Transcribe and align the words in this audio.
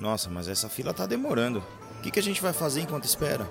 Nossa, 0.00 0.28
mas 0.28 0.48
essa 0.48 0.68
fila 0.68 0.92
tá 0.92 1.06
demorando. 1.06 1.62
O 1.98 2.02
que, 2.02 2.10
que 2.10 2.18
a 2.18 2.22
gente 2.22 2.42
vai 2.42 2.52
fazer 2.52 2.82
enquanto 2.82 3.04
espera? 3.04 3.48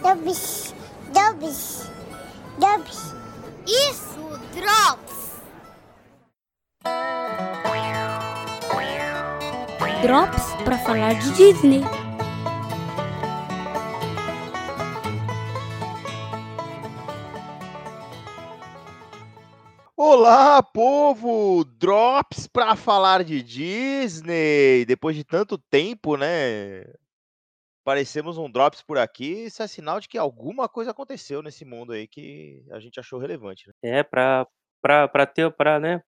Drops, 0.00 0.74
Drops, 1.12 1.90
Drops. 2.58 3.14
Isso, 3.66 4.40
Drops! 4.54 5.20
Drops 10.02 10.54
para 10.64 10.78
falar 10.78 11.14
de 11.14 11.30
Disney. 11.32 11.82
Olá, 20.22 20.62
povo! 20.62 21.64
Drops 21.64 22.46
para 22.46 22.76
falar 22.76 23.24
de 23.24 23.42
Disney. 23.42 24.84
Depois 24.84 25.16
de 25.16 25.24
tanto 25.24 25.56
tempo, 25.56 26.14
né? 26.14 26.84
Parecemos 27.82 28.36
um 28.36 28.50
Drops 28.50 28.82
por 28.82 28.98
aqui. 28.98 29.46
Isso 29.46 29.62
é 29.62 29.66
sinal 29.66 29.98
de 29.98 30.10
que 30.10 30.18
alguma 30.18 30.68
coisa 30.68 30.90
aconteceu 30.90 31.42
nesse 31.42 31.64
mundo 31.64 31.94
aí 31.94 32.06
que 32.06 32.62
a 32.70 32.78
gente 32.78 33.00
achou 33.00 33.18
relevante. 33.18 33.66
Né? 33.66 34.00
É, 34.00 34.02
pra, 34.02 34.46
pra, 34.82 35.24
ter, 35.26 35.50
pra, 35.52 35.80
né, 35.80 36.02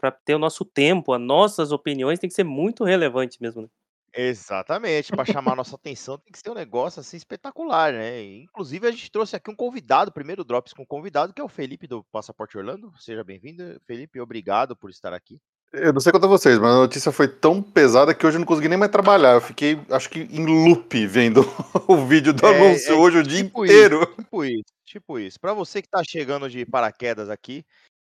pra 0.00 0.10
ter 0.10 0.34
o 0.34 0.38
nosso 0.40 0.64
tempo, 0.64 1.12
as 1.12 1.20
nossas 1.20 1.70
opiniões 1.70 2.18
tem 2.18 2.28
que 2.28 2.34
ser 2.34 2.42
muito 2.42 2.82
relevante 2.82 3.40
mesmo. 3.40 3.62
Né? 3.62 3.68
Exatamente, 4.16 5.10
para 5.12 5.24
chamar 5.24 5.56
nossa 5.56 5.74
atenção 5.74 6.16
tem 6.18 6.30
que 6.30 6.38
ser 6.38 6.48
um 6.50 6.54
negócio 6.54 7.00
assim 7.00 7.16
espetacular, 7.16 7.92
né? 7.92 8.22
Inclusive 8.22 8.86
a 8.86 8.90
gente 8.92 9.10
trouxe 9.10 9.34
aqui 9.34 9.50
um 9.50 9.56
convidado, 9.56 10.12
primeiro 10.12 10.44
Drops 10.44 10.72
com 10.72 10.82
um 10.82 10.86
convidado, 10.86 11.32
que 11.34 11.40
é 11.40 11.44
o 11.44 11.48
Felipe 11.48 11.88
do 11.88 12.04
Passaporte 12.04 12.56
Orlando. 12.56 12.92
Seja 12.98 13.24
bem-vindo, 13.24 13.80
Felipe, 13.86 14.20
obrigado 14.20 14.76
por 14.76 14.88
estar 14.88 15.12
aqui. 15.12 15.40
Eu 15.72 15.92
não 15.92 16.00
sei 16.00 16.12
quanto 16.12 16.26
a 16.26 16.28
vocês, 16.28 16.56
mas 16.58 16.70
a 16.70 16.78
notícia 16.78 17.10
foi 17.10 17.26
tão 17.26 17.60
pesada 17.60 18.14
que 18.14 18.24
hoje 18.24 18.36
eu 18.36 18.38
não 18.40 18.46
consegui 18.46 18.68
nem 18.68 18.78
mais 18.78 18.92
trabalhar. 18.92 19.32
Eu 19.34 19.40
fiquei, 19.40 19.80
acho 19.90 20.08
que, 20.08 20.20
em 20.20 20.44
loop 20.46 21.06
vendo 21.06 21.40
o 21.88 21.96
vídeo 22.06 22.32
do 22.32 22.46
É, 22.46 22.46
anúncio 22.46 22.92
é 22.92 22.94
hoje 22.94 23.18
o 23.18 23.22
dia 23.24 23.42
tipo 23.42 23.64
inteiro. 23.64 24.00
isso, 24.00 24.06
tipo 24.16 24.44
isso, 24.44 24.74
tipo 24.84 25.18
isso. 25.18 25.40
Para 25.40 25.52
você 25.54 25.82
que 25.82 25.88
tá 25.88 26.02
chegando 26.08 26.48
de 26.48 26.64
paraquedas 26.66 27.28
aqui, 27.30 27.64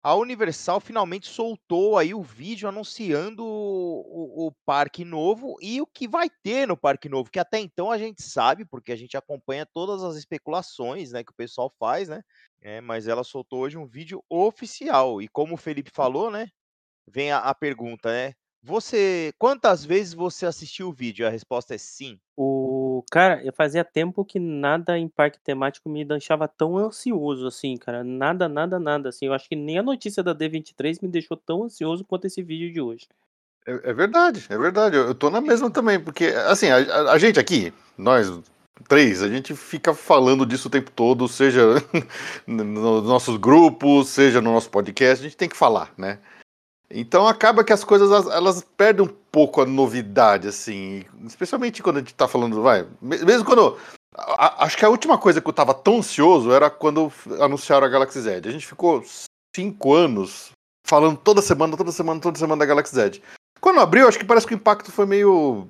a 0.03 0.15
Universal 0.15 0.79
finalmente 0.79 1.27
soltou 1.27 1.97
aí 1.97 2.13
o 2.13 2.21
vídeo 2.21 2.69
anunciando 2.69 3.43
o, 3.45 4.47
o- 4.47 4.51
parque 4.65 5.03
novo 5.03 5.55
e 5.61 5.81
o 5.81 5.87
que 5.87 6.07
vai 6.07 6.29
ter 6.43 6.65
no 6.67 6.77
parque 6.77 7.09
novo, 7.09 7.29
que 7.31 7.39
até 7.39 7.59
então 7.59 7.91
a 7.91 7.97
gente 7.97 8.21
sabe, 8.23 8.65
porque 8.65 8.91
a 8.91 8.95
gente 8.95 9.17
acompanha 9.17 9.65
todas 9.65 10.03
as 10.03 10.15
especulações, 10.15 11.11
né, 11.11 11.23
que 11.23 11.31
o 11.31 11.35
pessoal 11.35 11.73
faz, 11.79 12.07
né? 12.09 12.21
É, 12.61 12.79
mas 12.81 13.07
ela 13.07 13.23
soltou 13.23 13.59
hoje 13.61 13.77
um 13.77 13.85
vídeo 13.87 14.23
oficial. 14.29 15.21
E 15.21 15.27
como 15.27 15.55
o 15.55 15.57
Felipe 15.57 15.91
falou, 15.93 16.31
né? 16.31 16.47
Vem 17.07 17.31
a, 17.31 17.39
a 17.39 17.55
pergunta, 17.55 18.09
né? 18.11 18.33
Você, 18.61 19.31
quantas 19.39 19.85
vezes 19.85 20.13
você 20.13 20.45
assistiu 20.45 20.89
o 20.89 20.93
vídeo? 20.93 21.25
A 21.25 21.29
resposta 21.29 21.75
é 21.75 21.77
sim. 21.77 22.19
O 22.35 22.76
cara, 23.11 23.43
eu 23.43 23.51
fazia 23.53 23.83
tempo 23.83 24.23
que 24.25 24.39
nada 24.39 24.97
em 24.97 25.07
parque 25.07 25.39
temático 25.39 25.89
me 25.89 26.03
deixava 26.05 26.47
tão 26.47 26.77
ansioso 26.77 27.47
assim, 27.47 27.75
cara. 27.77 28.03
Nada, 28.03 28.47
nada, 28.47 28.79
nada 28.79 29.09
assim. 29.09 29.25
Eu 29.27 29.33
acho 29.33 29.47
que 29.49 29.55
nem 29.55 29.79
a 29.79 29.83
notícia 29.83 30.21
da 30.23 30.33
D23 30.35 30.99
me 31.01 31.07
deixou 31.07 31.35
tão 31.37 31.63
ansioso 31.63 32.03
quanto 32.05 32.25
esse 32.25 32.41
vídeo 32.41 32.71
de 32.71 32.81
hoje. 32.81 33.07
É, 33.65 33.89
é 33.89 33.93
verdade, 33.93 34.45
é 34.49 34.57
verdade. 34.57 34.95
Eu, 34.95 35.07
eu 35.07 35.15
tô 35.15 35.29
na 35.29 35.41
mesma 35.41 35.69
também, 35.69 35.99
porque, 35.99 36.25
assim, 36.47 36.67
a, 36.69 36.77
a- 36.77 37.11
a 37.13 37.17
gente 37.17 37.39
aqui, 37.39 37.73
nós 37.97 38.31
três, 38.87 39.23
a 39.23 39.27
gente 39.27 39.55
fica 39.55 39.93
falando 39.93 40.45
disso 40.45 40.67
o 40.67 40.71
tempo 40.71 40.91
todo, 40.91 41.27
seja 41.27 41.63
nos 42.45 43.03
nossos 43.07 43.35
grupos, 43.37 44.07
seja 44.09 44.39
no 44.39 44.53
nosso 44.53 44.69
podcast, 44.69 45.19
a 45.25 45.27
gente 45.27 45.37
tem 45.37 45.49
que 45.49 45.57
falar, 45.57 45.91
né? 45.97 46.19
Então 46.89 47.27
acaba 47.27 47.63
que 47.63 47.73
as 47.73 47.83
coisas 47.83 48.09
elas, 48.29 48.65
perdem 48.77 49.05
um 49.05 49.13
pouco 49.31 49.61
a 49.61 49.65
novidade, 49.65 50.47
assim, 50.47 51.03
especialmente 51.25 51.83
quando 51.83 51.97
a 51.97 51.99
gente 51.99 52.13
tá 52.13 52.27
falando, 52.27 52.61
vai, 52.61 52.87
me- 53.01 53.17
mesmo 53.25 53.43
quando. 53.45 53.77
a- 54.15 54.63
acho 54.63 54.77
que 54.77 54.85
a 54.85 54.89
última 54.89 55.17
coisa 55.17 55.41
que 55.41 55.47
eu 55.49 55.53
tava 55.53 55.73
tão 55.73 55.97
ansioso 55.97 56.51
era 56.51 56.69
quando 56.69 57.11
anunciaram 57.41 57.85
a 57.85 57.89
Galaxy 57.89 58.21
Z. 58.21 58.41
A 58.45 58.51
gente 58.51 58.65
ficou 58.65 59.03
cinco 59.55 59.93
anos 59.93 60.51
falando 60.87 61.17
toda 61.17 61.41
semana, 61.41 61.75
toda 61.75 61.91
semana, 61.91 62.19
toda 62.21 62.39
semana 62.39 62.59
da 62.59 62.65
Galaxy 62.65 62.95
Z. 62.95 63.21
Quando 63.59 63.79
abriu, 63.81 64.07
acho 64.07 64.17
que 64.17 64.25
parece 64.25 64.47
que 64.47 64.53
o 64.53 64.55
impacto 64.55 64.91
foi 64.91 65.05
meio. 65.05 65.67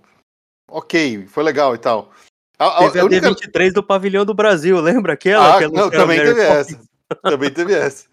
Ok, 0.69 1.25
foi 1.27 1.43
legal 1.43 1.73
e 1.73 1.77
tal. 1.77 2.11
A, 2.59 2.67
a- 2.67 2.91
Teve 2.91 2.99
a 2.99 3.05
única- 3.05 3.29
D23 3.31 3.73
do 3.73 3.81
Pavilhão 3.83 4.23
do 4.25 4.33
Brasil, 4.33 4.79
lembra 4.79 5.13
aquela? 5.13 5.57
Ah, 5.57 5.61
não, 5.69 5.89
também 5.89 6.19
teve 6.19 6.41
essa. 6.41 6.79
Também 7.23 7.49
teve 7.51 7.73
essa. 7.73 8.05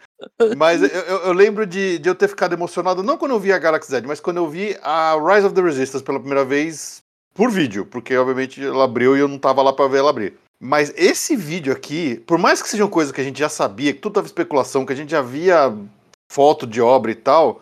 Mas 0.56 0.82
eu, 0.82 0.88
eu- 0.88 1.32
lembro 1.32 1.66
de, 1.66 1.98
de 1.98 2.08
eu 2.08 2.14
ter 2.14 2.28
ficado 2.28 2.52
emocionado, 2.52 3.02
não 3.02 3.16
quando 3.16 3.32
eu 3.32 3.40
vi 3.40 3.52
a 3.52 3.58
Galaxy 3.58 3.90
Z, 3.90 4.02
mas 4.06 4.20
quando 4.20 4.38
eu 4.38 4.48
vi 4.48 4.76
a 4.82 5.14
Rise 5.14 5.46
of 5.46 5.54
the 5.54 5.62
Resistance 5.62 6.04
pela 6.04 6.18
primeira 6.18 6.44
vez 6.44 7.02
por 7.34 7.50
vídeo, 7.50 7.84
porque 7.86 8.16
obviamente 8.16 8.64
ela 8.64 8.84
abriu 8.84 9.16
e 9.16 9.20
eu 9.20 9.28
não 9.28 9.38
tava 9.38 9.62
lá 9.62 9.72
pra 9.72 9.88
ver 9.88 9.98
ela 9.98 10.10
abrir. 10.10 10.34
Mas 10.60 10.92
esse 10.96 11.36
vídeo 11.36 11.72
aqui, 11.72 12.16
por 12.26 12.38
mais 12.38 12.62
que 12.62 12.68
sejam 12.68 12.88
coisas 12.88 13.12
que 13.12 13.20
a 13.20 13.24
gente 13.24 13.38
já 13.38 13.48
sabia, 13.48 13.92
que 13.92 14.00
tudo 14.00 14.14
tava 14.14 14.26
especulação, 14.26 14.86
que 14.86 14.92
a 14.92 14.96
gente 14.96 15.10
já 15.10 15.20
via 15.20 15.74
foto 16.30 16.66
de 16.66 16.80
obra 16.80 17.10
e 17.10 17.14
tal, 17.14 17.60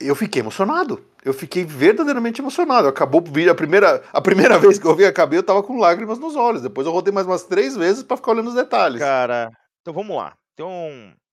eu 0.00 0.14
fiquei 0.14 0.40
emocionado. 0.40 1.04
Eu 1.24 1.32
fiquei 1.32 1.64
verdadeiramente 1.64 2.40
emocionado. 2.40 2.86
Acabou 2.86 3.20
o 3.20 3.24
vídeo, 3.32 3.50
a 3.50 3.54
primeira, 3.54 4.02
a 4.12 4.20
primeira 4.20 4.58
vez 4.60 4.78
que 4.78 4.86
eu 4.86 4.94
vi, 4.94 5.04
acabei, 5.06 5.38
eu 5.38 5.42
tava 5.42 5.62
com 5.62 5.78
lágrimas 5.78 6.18
nos 6.18 6.36
olhos. 6.36 6.62
Depois 6.62 6.86
eu 6.86 6.92
rodei 6.92 7.12
mais 7.12 7.26
umas 7.26 7.44
três 7.44 7.74
vezes 7.76 8.02
pra 8.02 8.16
ficar 8.16 8.32
olhando 8.32 8.48
os 8.48 8.54
detalhes. 8.54 9.00
Cara, 9.00 9.50
então 9.80 9.92
vamos 9.94 10.14
lá. 10.16 10.34
Então, 10.54 10.70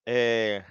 é... 0.06 0.64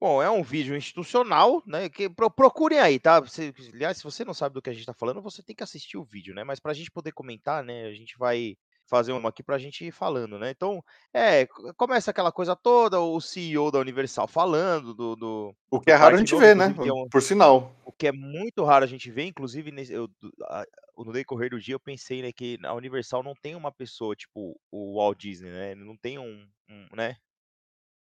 Bom, 0.00 0.22
é 0.22 0.30
um 0.30 0.44
vídeo 0.44 0.76
institucional, 0.76 1.60
né? 1.66 1.88
Que 1.88 2.08
pro- 2.08 2.30
procurem 2.30 2.78
aí, 2.78 3.00
tá? 3.00 3.18
Você, 3.18 3.52
aliás, 3.74 3.96
se 3.96 4.04
você 4.04 4.24
não 4.24 4.32
sabe 4.32 4.54
do 4.54 4.62
que 4.62 4.70
a 4.70 4.72
gente 4.72 4.86
tá 4.86 4.94
falando, 4.94 5.20
você 5.20 5.42
tem 5.42 5.56
que 5.56 5.62
assistir 5.62 5.96
o 5.96 6.04
vídeo, 6.04 6.32
né? 6.34 6.44
Mas 6.44 6.60
pra 6.60 6.72
gente 6.72 6.88
poder 6.90 7.10
comentar, 7.10 7.64
né? 7.64 7.86
A 7.86 7.92
gente 7.92 8.16
vai 8.16 8.56
fazer 8.86 9.12
uma 9.12 9.28
aqui 9.30 9.42
pra 9.42 9.58
gente 9.58 9.84
ir 9.84 9.90
falando, 9.90 10.38
né? 10.38 10.50
Então, 10.50 10.82
é, 11.12 11.46
começa 11.76 12.12
aquela 12.12 12.30
coisa 12.30 12.54
toda, 12.54 13.00
o 13.00 13.20
CEO 13.20 13.72
da 13.72 13.80
Universal 13.80 14.28
falando 14.28 14.94
do, 14.94 15.16
do, 15.16 15.54
O 15.68 15.80
que 15.80 15.90
é 15.90 15.94
raro 15.96 16.14
a 16.14 16.18
gente 16.18 16.30
novo, 16.32 16.44
ver, 16.44 16.54
né? 16.56 16.72
é 16.78 16.92
um- 16.92 17.08
Por 17.08 17.20
sinal. 17.20 17.74
o 17.84 17.90
que 17.92 18.06
é 18.06 18.12
muito 18.12 18.62
raro 18.64 18.84
a 18.84 18.88
gente 18.88 19.10
ver, 19.10 19.24
inclusive 19.24 19.72
nesse- 19.72 19.92
eu, 19.92 20.08
a- 20.44 20.64
no 20.96 21.12
decorrer 21.12 21.50
do 21.50 21.60
dia 21.60 21.74
eu 21.74 21.80
pensei 21.80 22.22
né, 22.22 22.32
que 22.32 22.56
a 22.64 22.72
Universal 22.72 23.22
não 23.22 23.34
tem 23.34 23.54
uma 23.56 23.72
pessoa 23.72 24.14
tipo 24.16 24.58
o 24.70 24.96
Walt 24.96 25.18
Disney, 25.18 25.50
né? 25.50 25.74
Não 25.74 25.96
tem 25.96 26.18
um, 26.18 26.48
um, 26.70 26.86
né? 26.94 27.16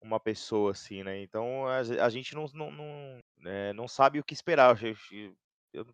Uma 0.01 0.19
pessoa 0.19 0.71
assim, 0.71 1.03
né? 1.03 1.21
Então 1.21 1.67
a, 1.67 1.79
a 1.79 2.09
gente 2.09 2.33
não, 2.33 2.45
não, 2.53 2.71
não, 2.71 3.19
é, 3.45 3.71
não 3.73 3.87
sabe 3.87 4.19
o 4.19 4.23
que 4.23 4.33
esperar. 4.33 4.75
Eu- 5.73 5.85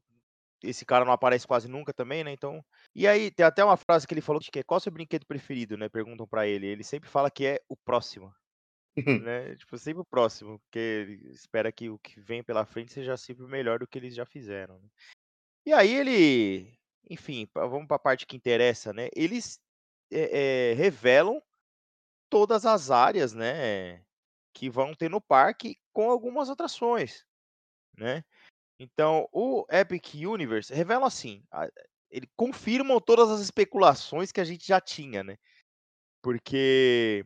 esse 0.63 0.85
cara 0.85 1.05
não 1.05 1.11
aparece 1.11 1.45
quase 1.45 1.67
nunca 1.67 1.93
também, 1.93 2.23
né? 2.23 2.31
Então. 2.31 2.63
E 2.95 3.07
aí 3.07 3.29
tem 3.29 3.45
até 3.45 3.63
uma 3.63 3.77
frase 3.77 4.07
que 4.07 4.13
ele 4.13 4.21
falou 4.21 4.41
que 4.41 4.59
é 4.59 4.63
qual 4.63 4.79
seu 4.79 4.91
brinquedo 4.91 5.25
preferido, 5.25 5.77
né? 5.77 5.87
Perguntam 5.87 6.27
pra 6.27 6.47
ele. 6.47 6.65
Ele 6.65 6.83
sempre 6.83 7.09
fala 7.09 7.29
que 7.29 7.45
é 7.45 7.59
o 7.69 7.77
próximo 7.77 8.33
né? 9.23 9.55
Tipo, 9.55 9.77
sempre 9.77 10.01
o 10.01 10.05
próximo, 10.05 10.59
porque 10.59 10.79
ele 10.79 11.29
espera 11.31 11.71
que 11.71 11.89
o 11.89 11.99
que 11.99 12.19
vem 12.19 12.43
pela 12.43 12.65
frente 12.65 12.91
seja 12.91 13.15
sempre 13.15 13.45
melhor 13.45 13.79
do 13.79 13.87
que 13.87 13.97
eles 13.97 14.15
já 14.15 14.25
fizeram. 14.25 14.79
né? 14.79 14.89
E 15.65 15.73
aí 15.73 15.93
ele, 15.93 16.73
enfim, 17.09 17.47
vamos 17.53 17.87
para 17.87 17.97
a 17.97 17.99
parte 17.99 18.25
que 18.25 18.35
interessa, 18.37 18.93
né? 18.93 19.09
Eles 19.15 19.59
é, 20.11 20.71
é, 20.71 20.73
revelam 20.73 21.41
todas 22.29 22.65
as 22.65 22.91
áreas, 22.91 23.33
né, 23.33 24.03
que 24.53 24.69
vão 24.69 24.93
ter 24.93 25.09
no 25.09 25.21
parque 25.21 25.77
com 25.93 26.09
algumas 26.09 26.49
atrações, 26.49 27.25
né? 27.97 28.23
Então, 28.79 29.27
o 29.31 29.65
Epic 29.71 30.13
Universe 30.15 30.73
revela 30.73 31.07
assim, 31.07 31.43
ele 32.11 32.27
confirmam 32.35 32.99
todas 32.99 33.29
as 33.29 33.41
especulações 33.41 34.31
que 34.31 34.39
a 34.39 34.43
gente 34.43 34.67
já 34.67 34.79
tinha, 34.79 35.23
né? 35.23 35.37
Porque 36.21 37.25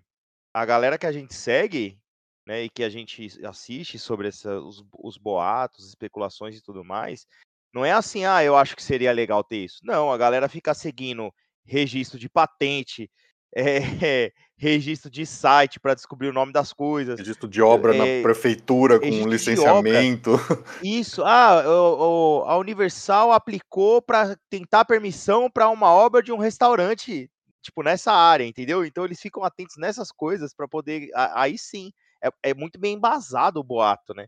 a 0.53 0.66
galera 0.66 0.97
que 0.97 1.06
a 1.06 1.11
gente 1.11 1.34
segue, 1.34 2.00
né, 2.45 2.63
e 2.63 2.69
que 2.69 2.84
a 2.84 2.90
gente 2.90 3.28
assiste 3.45 4.00
sobre 4.00 4.29
essa, 4.29 4.59
os, 4.59 4.84
os 4.94 5.17
boatos, 5.17 5.88
especulações 5.88 6.57
e 6.57 6.61
tudo 6.61 6.84
mais, 6.84 7.25
não 7.73 7.85
é 7.85 7.91
assim, 7.91 8.25
ah, 8.25 8.44
eu 8.44 8.56
acho 8.57 8.75
que 8.75 8.84
seria 8.84 9.11
legal 9.11 9.44
ter 9.44 9.57
isso. 9.57 9.79
Não, 9.84 10.11
a 10.11 10.17
galera 10.17 10.49
fica 10.49 10.73
seguindo 10.73 11.34
registro 11.66 12.20
de 12.20 12.29
patente, 12.29 13.09
eh, 13.55 14.31
registro 14.61 15.09
de 15.09 15.25
site 15.25 15.79
para 15.79 15.96
descobrir 15.96 16.28
o 16.29 16.34
nome 16.34 16.53
das 16.53 16.72
coisas. 16.72 17.17
Registro 17.17 17.49
de 17.49 17.63
obra 17.63 17.96
na 17.96 18.05
É, 18.05 18.22
prefeitura 18.22 18.99
com 18.99 19.28
licenciamento. 19.28 20.31
Isso, 20.84 21.23
ah, 21.23 21.63
o- 21.66 22.41
o- 22.41 22.43
a 22.46 22.58
Universal 22.59 23.31
aplicou 23.31 24.03
para 24.03 24.37
tentar 24.52 24.85
permissão 24.85 25.49
para 25.49 25.67
uma 25.67 25.91
obra 25.91 26.22
de 26.22 26.31
um 26.31 26.37
restaurante, 26.37 27.28
tipo, 27.59 27.81
nessa 27.81 28.11
área, 28.13 28.43
entendeu? 28.46 28.85
Então 28.85 29.03
eles 29.03 29.19
ficam 29.19 29.43
atentos 29.43 29.78
nessas 29.78 30.11
coisas 30.11 30.53
para 30.53 30.67
poder. 30.67 31.09
Aí 31.34 31.58
sim, 31.58 31.91
é, 32.23 32.29
é 32.43 32.53
muito 32.53 32.79
bem 32.79 32.93
embasado 32.93 33.59
o 33.59 33.63
boato, 33.63 34.13
né? 34.13 34.28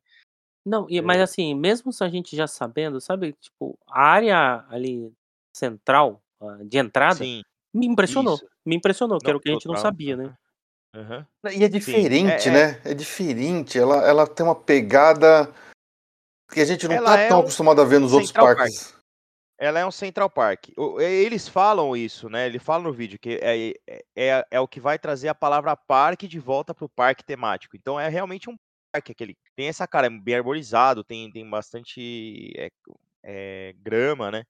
Não, 0.65 0.87
e, 0.89 0.99
mas 0.99 1.19
É. 1.19 1.23
assim, 1.23 1.53
mesmo 1.53 1.93
se 1.93 2.03
a 2.03 2.09
gente 2.09 2.35
já 2.35 2.47
sabendo, 2.47 2.99
sabe, 2.99 3.33
tipo, 3.39 3.77
a 3.87 4.01
área 4.01 4.65
ali 4.69 5.13
central 5.55 6.23
ah, 6.41 6.57
de 6.63 6.77
entrada 6.79 7.15
Sim, 7.23 7.43
me 7.73 7.87
impressionou. 7.87 8.35
isso. 8.35 8.47
Me 8.65 8.75
impressionou, 8.75 9.19
que 9.19 9.25
Não, 9.25 9.31
era 9.31 9.37
o 9.37 9.41
que 9.41 9.49
a 9.49 9.53
gente 9.53 9.67
não 9.67 9.75
sabia, 9.75 10.15
né? 10.15 10.33
aham. 10.95 11.27
E 11.51 11.63
é 11.63 11.67
diferente, 11.67 12.49
é- 12.49 12.51
né? 12.51 12.81
É 12.85 12.93
diferente. 12.93 13.77
Ela, 13.77 14.07
ela 14.07 14.27
tem 14.27 14.45
uma 14.45 14.55
pegada 14.55 15.53
que 16.51 16.61
a 16.61 16.65
gente 16.65 16.87
não 16.87 16.95
Ela 16.95 17.15
tá 17.15 17.19
é 17.19 17.27
tão 17.27 17.39
um 17.39 17.41
acostumado 17.41 17.81
a 17.81 17.85
ver 17.85 17.99
nos 17.99 18.13
outros 18.13 18.29
Central 18.29 18.55
parques. 18.55 18.93
Ela 19.57 19.79
é 19.79 19.85
um 19.85 19.91
Central 19.91 20.29
Park. 20.29 20.69
E- 20.69 21.03
Eles 21.03 21.47
falam 21.47 21.95
isso, 21.95 22.29
né? 22.29 22.47
Ele 22.47 22.59
fala 22.59 22.83
no 22.83 22.93
vídeo 22.93 23.19
que 23.19 23.39
é, 23.41 23.69
é, 23.87 24.03
é, 24.15 24.47
é 24.51 24.59
o 24.59 24.67
que 24.67 24.79
vai 24.79 24.99
trazer 24.99 25.29
a 25.29 25.35
palavra 25.35 25.75
parque 25.75 26.27
de 26.27 26.39
volta 26.39 26.73
pro 26.73 26.89
parque 26.89 27.23
temático. 27.23 27.75
Então 27.75 27.99
é 27.99 28.09
realmente 28.09 28.49
um 28.49 28.57
parque 28.91 29.11
aquele. 29.11 29.37
Tem 29.55 29.67
essa 29.67 29.87
cara, 29.87 30.07
é 30.07 30.09
bem 30.09 30.35
arborizado, 30.35 31.03
tem, 31.03 31.31
tem 31.31 31.49
bastante 31.49 32.51
é, 32.57 32.69
é, 33.23 33.73
grama, 33.77 34.31
né? 34.31 34.43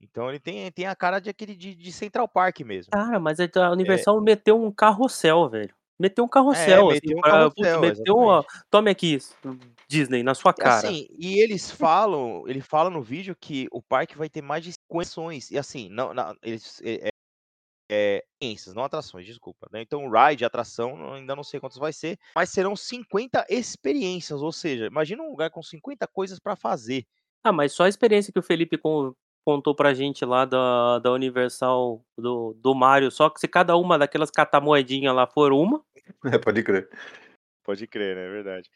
Então 0.00 0.28
ele 0.28 0.38
tem, 0.38 0.70
tem 0.72 0.86
a 0.86 0.94
cara 0.94 1.18
de 1.18 1.30
aquele 1.30 1.54
de, 1.54 1.74
de 1.74 1.92
Central 1.92 2.28
Park 2.28 2.60
mesmo. 2.60 2.90
Cara, 2.90 3.18
mas 3.18 3.38
é 3.40 3.48
a 3.56 3.70
Universal 3.70 4.20
meteu 4.20 4.62
um 4.62 4.70
carrossel, 4.70 5.48
velho. 5.48 5.74
Meteu 5.98 6.24
um 6.24 6.28
carrossel, 6.28 6.90
assim, 6.90 7.00
meteu 7.06 7.18
um 7.18 7.20
pra- 7.22 7.50
putz, 7.50 7.62
carrossel, 7.62 7.80
meteu, 7.80 8.16
ó, 8.18 8.44
tome 8.70 8.90
aqui, 8.90 9.18
Disney, 9.88 10.22
na 10.22 10.34
sua 10.34 10.52
cara. 10.52 10.88
Assim, 10.88 11.06
e 11.18 11.40
eles 11.40 11.70
falam, 11.70 12.44
ele 12.46 12.60
fala 12.60 12.90
no 12.90 13.00
vídeo 13.00 13.34
que 13.34 13.66
o 13.72 13.80
parque 13.80 14.16
vai 14.16 14.28
ter 14.28 14.42
mais 14.42 14.62
de 14.62 14.72
50 14.72 15.02
atrações. 15.02 15.50
E 15.50 15.56
assim, 15.56 15.88
não, 15.88 16.12
não, 16.12 16.36
eles 16.42 16.82
é, 16.82 17.08
é, 17.08 17.10
é, 17.90 18.24
experiências, 18.34 18.74
não 18.74 18.84
atrações, 18.84 19.24
desculpa. 19.24 19.68
né? 19.72 19.80
Então, 19.80 20.10
ride, 20.10 20.44
atração, 20.44 21.14
ainda 21.14 21.34
não 21.34 21.42
sei 21.42 21.58
quantas 21.60 21.78
vai 21.78 21.94
ser, 21.94 22.18
mas 22.34 22.50
serão 22.50 22.76
50 22.76 23.46
experiências, 23.48 24.42
ou 24.42 24.52
seja, 24.52 24.86
imagina 24.86 25.22
um 25.22 25.30
lugar 25.30 25.50
com 25.50 25.62
50 25.62 26.06
coisas 26.06 26.38
para 26.38 26.56
fazer. 26.56 27.06
Ah, 27.42 27.52
mas 27.52 27.72
só 27.72 27.84
a 27.84 27.88
experiência 27.88 28.32
que 28.32 28.38
o 28.38 28.42
Felipe 28.42 28.76
contou 29.46 29.74
pra 29.74 29.94
gente 29.94 30.24
lá 30.24 30.44
da, 30.44 30.98
da 30.98 31.12
Universal 31.12 32.02
do, 32.18 32.54
do 32.58 32.74
Mario, 32.74 33.10
só 33.10 33.30
que 33.30 33.40
se 33.40 33.46
cada 33.46 33.76
uma 33.76 33.96
daquelas 33.96 34.30
catamoedinhas 34.30 35.14
lá 35.14 35.26
for 35.26 35.52
uma, 35.52 35.80
É, 36.24 36.38
pode 36.38 36.62
crer. 36.62 36.88
Pode 37.64 37.86
crer, 37.86 38.16
né? 38.16 38.26
É 38.26 38.30
verdade. 38.30 38.70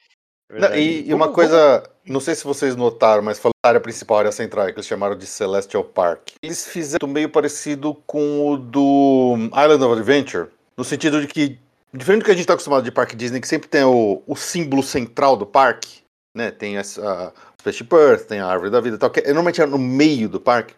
É 0.48 0.54
Não, 0.54 0.60
verdade. 0.60 0.80
e, 0.80 1.08
e 1.08 1.14
uma 1.14 1.32
coisa, 1.32 1.82
não 2.04 2.20
sei 2.20 2.34
se 2.34 2.44
vocês 2.44 2.74
notaram, 2.74 3.22
mas 3.22 3.38
falando 3.38 3.54
da 3.64 3.68
área 3.68 3.80
principal, 3.80 4.16
a 4.16 4.20
área 4.20 4.32
central, 4.32 4.66
que 4.66 4.72
eles 4.72 4.86
chamaram 4.86 5.16
de 5.16 5.26
Celestial 5.26 5.84
Park. 5.84 6.30
Eles 6.42 6.66
fizeram 6.66 7.08
meio 7.08 7.28
parecido 7.28 7.94
com 8.06 8.50
o 8.50 8.56
do 8.56 9.36
Island 9.36 9.84
of 9.84 9.98
Adventure, 9.98 10.48
no 10.76 10.84
sentido 10.84 11.20
de 11.20 11.28
que, 11.28 11.58
diferente 11.94 12.22
do 12.22 12.24
que 12.24 12.30
a 12.30 12.34
gente 12.34 12.42
está 12.42 12.54
acostumado 12.54 12.82
de 12.82 12.90
parque 12.90 13.14
Disney, 13.14 13.40
que 13.40 13.48
sempre 13.48 13.68
tem 13.68 13.84
o, 13.84 14.22
o 14.26 14.34
símbolo 14.34 14.82
central 14.82 15.36
do 15.36 15.46
parque, 15.46 16.00
né? 16.36 16.50
Tem 16.50 16.76
essa, 16.78 17.32
o 17.49 17.49
Spaceship 17.60 17.92
Earth, 17.94 18.26
tem 18.26 18.40
a 18.40 18.46
Árvore 18.46 18.70
da 18.70 18.80
Vida 18.80 18.96
e 18.96 18.98
tal, 18.98 19.10
que 19.10 19.20
é- 19.20 19.26
normalmente 19.28 19.60
é 19.60 19.66
no 19.66 19.78
meio 19.78 20.28
do 20.28 20.40
parque. 20.40 20.74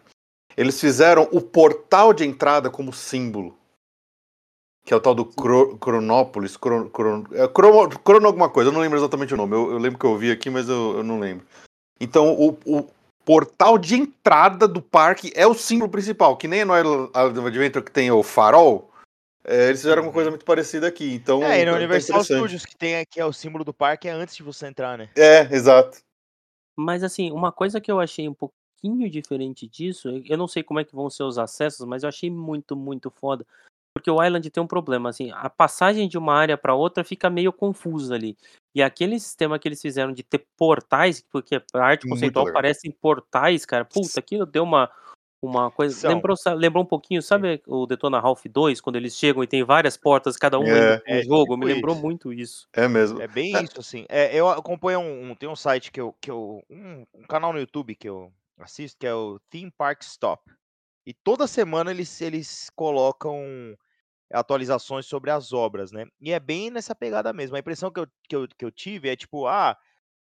Eles 0.55 0.79
fizeram 0.79 1.27
o 1.31 1.41
portal 1.41 2.13
de 2.13 2.25
entrada 2.25 2.69
como 2.69 2.93
símbolo. 2.93 3.57
Que 4.85 4.93
é 4.93 4.97
o 4.97 4.99
tal 4.99 5.15
do 5.15 5.25
Cro- 5.25 5.77
Cronópolis, 5.77 6.57
Cron, 6.57 6.89
Cron, 6.89 7.23
é, 7.31 7.47
Crono, 7.47 7.99
Crono 7.99 8.27
alguma 8.27 8.49
coisa, 8.49 8.69
eu 8.69 8.73
não 8.73 8.81
lembro 8.81 8.99
exatamente 8.99 9.33
o 9.33 9.37
nome. 9.37 9.55
Eu, 9.55 9.71
eu 9.71 9.77
lembro 9.77 9.97
que 9.97 10.05
eu 10.05 10.11
ouvi 10.11 10.29
aqui, 10.29 10.49
mas 10.49 10.67
eu, 10.67 10.97
eu 10.97 11.03
não 11.03 11.19
lembro. 11.19 11.45
Então, 12.01 12.33
o, 12.33 12.57
o 12.65 12.89
portal 13.23 13.77
de 13.77 13.95
entrada 13.95 14.67
do 14.67 14.81
parque 14.81 15.31
é 15.35 15.47
o 15.47 15.53
símbolo 15.53 15.89
principal, 15.89 16.35
que 16.35 16.49
nem 16.49 16.65
no 16.65 16.73
Adventure 16.73 17.83
que 17.83 17.91
tem 17.91 18.11
o 18.11 18.21
farol. 18.21 18.91
é, 19.45 19.67
eles 19.69 19.79
fizeram 19.79 20.03
uma 20.03 20.11
coisa 20.11 20.29
muito 20.29 20.43
parecida 20.43 20.85
aqui. 20.87 21.13
Então, 21.13 21.41
É, 21.43 21.61
e 21.61 21.65
no 21.65 21.71
tá 21.71 21.77
Universal. 21.77 22.23
Studios, 22.23 22.65
que 22.65 22.75
tem 22.75 22.97
aqui 22.97 23.21
é 23.21 23.25
o 23.25 23.31
símbolo 23.31 23.63
do 23.63 23.73
parque, 23.73 24.09
é 24.09 24.11
antes 24.11 24.35
de 24.35 24.43
você 24.43 24.67
entrar, 24.67 24.97
né? 24.97 25.09
É, 25.15 25.47
exato. 25.55 25.99
Mas 26.75 27.03
assim, 27.03 27.31
uma 27.31 27.51
coisa 27.51 27.79
que 27.79 27.91
eu 27.91 27.99
achei 27.99 28.27
um 28.27 28.33
pouquinho 28.33 29.09
diferente 29.09 29.67
disso, 29.67 30.09
eu- 30.09 30.23
eu 30.25 30.37
não 30.37 30.47
sei 30.47 30.63
como 30.63 30.79
é 30.79 30.83
que 30.83 30.95
vão 30.95 31.09
ser 31.09 31.23
os 31.23 31.37
acessos, 31.37 31.85
mas 31.85 32.03
eu 32.03 32.09
achei 32.09 32.29
muito, 32.29 32.75
muito 32.75 33.09
foda. 33.11 33.45
Porque 33.95 34.09
o 34.09 34.23
Island 34.23 34.49
tem 34.49 34.61
um 34.63 34.67
problema, 34.67 35.09
assim, 35.09 35.31
a 35.31 35.49
passagem 35.49 36.07
de 36.09 36.17
uma 36.17 36.33
área 36.33 36.57
para 36.57 36.73
outra 36.73 37.03
fica 37.03 37.29
meio 37.29 37.53
confusa 37.53 38.15
ali. 38.15 38.35
E 38.75 38.81
aquele 38.81 39.19
sistema 39.19 39.59
que 39.59 39.67
eles 39.67 39.79
fizeram 39.81 40.11
de 40.11 40.23
ter 40.23 40.43
portais, 40.57 41.21
porque 41.31 41.61
a 41.73 41.79
arte 41.79 42.05
Muito 42.07 42.15
conceitual 42.15 42.45
legal. 42.45 42.59
parecem 42.59 42.89
portais, 42.91 43.65
cara. 43.65 43.85
Puta, 43.85 44.19
aquilo 44.19 44.47
deu 44.47 44.63
uma, 44.63 44.89
uma 45.47 45.69
coisa. 45.71 45.95
São. 45.95 46.11
Lembrou, 46.13 46.35
lembrou 46.55 46.83
um 46.83 46.87
pouquinho, 46.87 47.21
sabe 47.21 47.61
o 47.67 47.85
Detona 47.85 48.19
Ralph 48.19 48.43
2, 48.45 48.79
quando 48.81 48.95
eles 48.95 49.15
chegam 49.15 49.43
e 49.43 49.47
tem 49.47 49.63
várias 49.63 49.97
portas, 49.97 50.37
cada 50.37 50.57
É. 50.57 50.59
indo 50.61 51.01
pra 51.03 51.13
um 51.13 51.17
É 51.17 51.23
jogo? 51.23 51.53
tipo 51.55 51.57
Me 51.57 51.65
lembrou 51.73 51.93
isso. 51.95 52.03
muito 52.03 52.33
isso. 52.33 52.67
É 52.73 52.87
mesmo. 52.87 53.21
É 53.21 53.27
bem 53.27 53.53
isso, 53.63 53.79
assim. 53.79 54.05
É, 54.09 54.35
eu 54.35 54.49
acompanho 54.49 54.99
um, 54.99 55.31
um- 55.31 55.35
tem 55.35 55.49
um 55.49 55.55
site 55.55 55.91
que 55.91 55.99
eu, 56.01 56.13
que 56.21 56.29
eu 56.31 56.63
um, 56.69 57.05
um 57.13 57.23
canal 57.23 57.51
no 57.53 57.59
YouTube 57.59 57.95
que 57.95 58.07
eu 58.09 58.31
assisto, 58.59 58.97
que 58.99 59.07
é 59.07 59.13
o 59.13 59.39
Theme 59.49 59.71
Park 59.77 60.01
Stop. 60.03 60.43
E 61.05 61.13
toda 61.13 61.47
semana 61.47 61.91
eles, 61.91 62.21
eles 62.21 62.69
colocam 62.75 63.75
atualizações 64.31 65.05
sobre 65.05 65.29
as 65.31 65.53
obras, 65.53 65.91
né? 65.91 66.05
E 66.19 66.31
é 66.31 66.39
bem 66.39 66.71
nessa 66.71 66.95
pegada 66.95 67.31
mesmo. 67.33 67.55
A 67.55 67.59
impressão 67.59 67.91
que 67.91 67.99
eu, 67.99 68.07
que 68.27 68.35
eu, 68.35 68.47
que 68.57 68.65
eu 68.65 68.71
tive 68.71 69.09
é 69.09 69.15
tipo, 69.15 69.45
ah, 69.47 69.77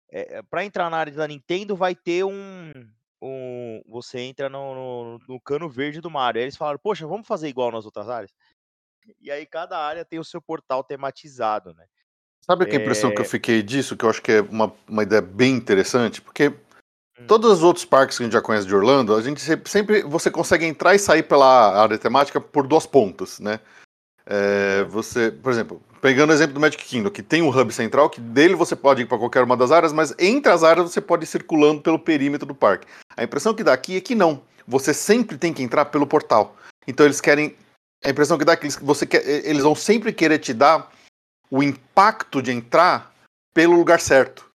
é, 0.09 0.41
para 0.43 0.65
entrar 0.65 0.89
na 0.89 0.97
área 0.97 1.13
da 1.13 1.27
Nintendo 1.27 1.75
vai 1.75 1.93
ter 1.95 2.23
um. 2.23 2.71
Um 3.21 3.81
você 3.87 4.19
entra 4.19 4.49
no, 4.49 4.73
no, 4.73 5.19
no 5.27 5.39
cano 5.39 5.69
verde 5.69 6.01
do 6.01 6.09
Mario. 6.09 6.39
Aí 6.39 6.45
eles 6.45 6.57
falaram, 6.57 6.79
poxa, 6.79 7.05
vamos 7.05 7.27
fazer 7.27 7.47
igual 7.47 7.71
nas 7.71 7.85
outras 7.85 8.09
áreas? 8.09 8.33
E 9.19 9.29
aí 9.31 9.45
cada 9.45 9.77
área 9.77 10.05
tem 10.05 10.19
o 10.19 10.23
seu 10.23 10.41
portal 10.41 10.83
tematizado, 10.83 11.73
né? 11.73 11.85
Sabe 12.41 12.65
que 12.65 12.75
a 12.75 12.79
impressão 12.79 13.13
que 13.13 13.21
eu 13.21 13.25
É. 13.25 13.27
fiquei 13.27 13.61
disso, 13.61 13.95
que 13.95 14.03
eu 14.03 14.09
acho 14.09 14.21
que 14.21 14.31
é 14.31 14.41
uma, 14.41 14.73
uma 14.87 15.03
ideia 15.03 15.21
bem 15.21 15.53
interessante, 15.53 16.21
porque 16.21 16.49
Hum. 17.19 17.27
todos 17.27 17.51
os 17.51 17.63
outros 17.63 17.85
parques 17.85 18.17
que 18.17 18.23
a 18.23 18.25
gente 18.25 18.33
já 18.33 18.41
conhece 18.41 18.65
de 18.65 18.75
Orlando, 18.75 19.15
a 19.15 19.21
gente 19.21 19.39
sempre, 19.39 19.69
sempre 19.69 20.01
você 20.01 20.31
consegue 20.31 20.65
entrar 20.65 20.95
e 20.95 20.99
sair 20.99 21.23
pela 21.23 21.79
área 21.79 21.97
temática 21.97 22.41
por 22.41 22.67
duas 22.67 22.85
pontas, 22.85 23.39
né? 23.39 23.59
É, 24.25 24.83
você, 24.85 25.31
por 25.31 25.51
exemplo, 25.51 25.81
pegando 26.01 26.31
o 26.31 26.33
exemplo 26.33 26.55
do 26.55 26.59
Magic 26.59 26.83
Kingdom, 26.83 27.11
que 27.11 27.21
tem 27.21 27.41
um 27.41 27.49
hub 27.49 27.71
central, 27.71 28.09
que 28.09 28.19
dele 28.19 28.55
você 28.55 28.75
pode 28.75 29.03
ir 29.03 29.05
para 29.05 29.19
qualquer 29.19 29.43
uma 29.43 29.55
das 29.55 29.71
áreas, 29.71 29.93
mas 29.93 30.13
entre 30.17 30.51
as 30.51 30.63
áreas 30.63 30.91
você 30.91 30.99
pode 30.99 31.23
ir 31.23 31.27
circulando 31.27 31.81
pelo 31.81 31.99
perímetro 31.99 32.47
do 32.47 32.55
parque. 32.55 32.87
A 33.15 33.23
impressão 33.23 33.53
que 33.53 33.63
dá 33.63 33.71
aqui 33.71 33.95
é 33.95 34.01
que 34.01 34.15
não. 34.15 34.41
Você 34.67 34.93
sempre 34.93 35.37
tem 35.37 35.53
que 35.53 35.61
entrar 35.61 35.85
pelo 35.85 36.07
portal. 36.07 36.55
Então 36.87 37.05
eles 37.05 37.21
querem. 37.21 37.55
A 38.03 38.09
impressão 38.09 38.37
que 38.37 38.43
dá 38.43 38.53
é 38.53 38.55
que 38.55 38.63
eles, 38.65 38.75
você 38.81 39.05
quer, 39.05 39.23
eles 39.45 39.61
vão 39.61 39.75
sempre 39.75 40.11
querer 40.11 40.39
te 40.39 40.53
dar 40.53 40.91
o 41.51 41.61
impacto 41.61 42.41
de 42.41 42.51
entrar 42.51 43.13
pelo 43.53 43.75
lugar 43.75 43.99
certo. 43.99 44.50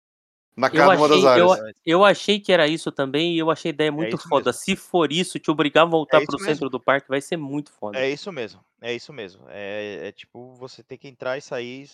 Na 0.57 0.67
Eu 0.67 0.71
cada 0.71 0.95
uma 0.97 1.07
das 1.09 1.25
achei, 1.25 1.41
eu, 1.41 1.51
áreas. 1.51 1.75
eu 1.85 2.05
achei 2.05 2.39
que 2.39 2.51
era 2.53 2.65
isso 2.67 2.89
também 2.91 3.33
e 3.35 3.39
eu 3.39 3.51
achei 3.51 3.71
a 3.71 3.73
ideia 3.73 3.91
muito 3.91 4.15
isso 4.15 4.27
foda. 4.29 4.45
mesmo. 4.51 4.61
Se 4.61 4.75
for 4.75 5.11
isso, 5.11 5.37
te 5.37 5.51
obrigar 5.51 5.83
a 5.83 5.89
voltar 5.89 6.19
isso 6.19 6.27
pro 6.27 6.37
mesmo. 6.39 6.53
centro 6.53 6.69
do 6.69 6.79
parque 6.79 7.09
vai 7.09 7.19
ser 7.19 7.35
muito 7.35 7.71
foda. 7.73 7.99
É 7.99 8.09
isso 8.09 8.31
mesmo, 8.31 8.63
é 8.81 8.93
isso 8.93 9.11
mesmo. 9.11 9.45
É, 9.49 10.07
é 10.07 10.11
tipo, 10.13 10.53
você 10.53 10.81
tem 10.81 10.97
que 10.97 11.07
entrar 11.09 11.37
e 11.37 11.41
sair. 11.41 11.89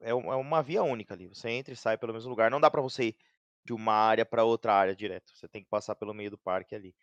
É, 0.00 0.10
é 0.10 0.14
um- 0.14 0.32
é 0.32 0.36
uma 0.36 0.62
via 0.62 0.82
única 0.82 1.12
ali. 1.12 1.26
Você 1.28 1.50
entra 1.50 1.74
e 1.74 1.76
sai 1.76 1.98
pelo 1.98 2.14
mesmo 2.14 2.30
lugar. 2.30 2.50
Não 2.50 2.60
dá 2.60 2.70
pra 2.70 2.80
você 2.80 3.08
ir 3.08 3.16
de 3.66 3.74
uma 3.74 3.92
área 3.92 4.24
pra 4.24 4.44
outra 4.44 4.72
área 4.72 4.96
direto. 4.96 5.32
Você 5.34 5.46
tem 5.46 5.62
que 5.62 5.68
passar 5.68 5.94
pelo 5.94 6.14
meio 6.14 6.30
do 6.30 6.38
parque 6.38 6.74
ali. 6.74 6.94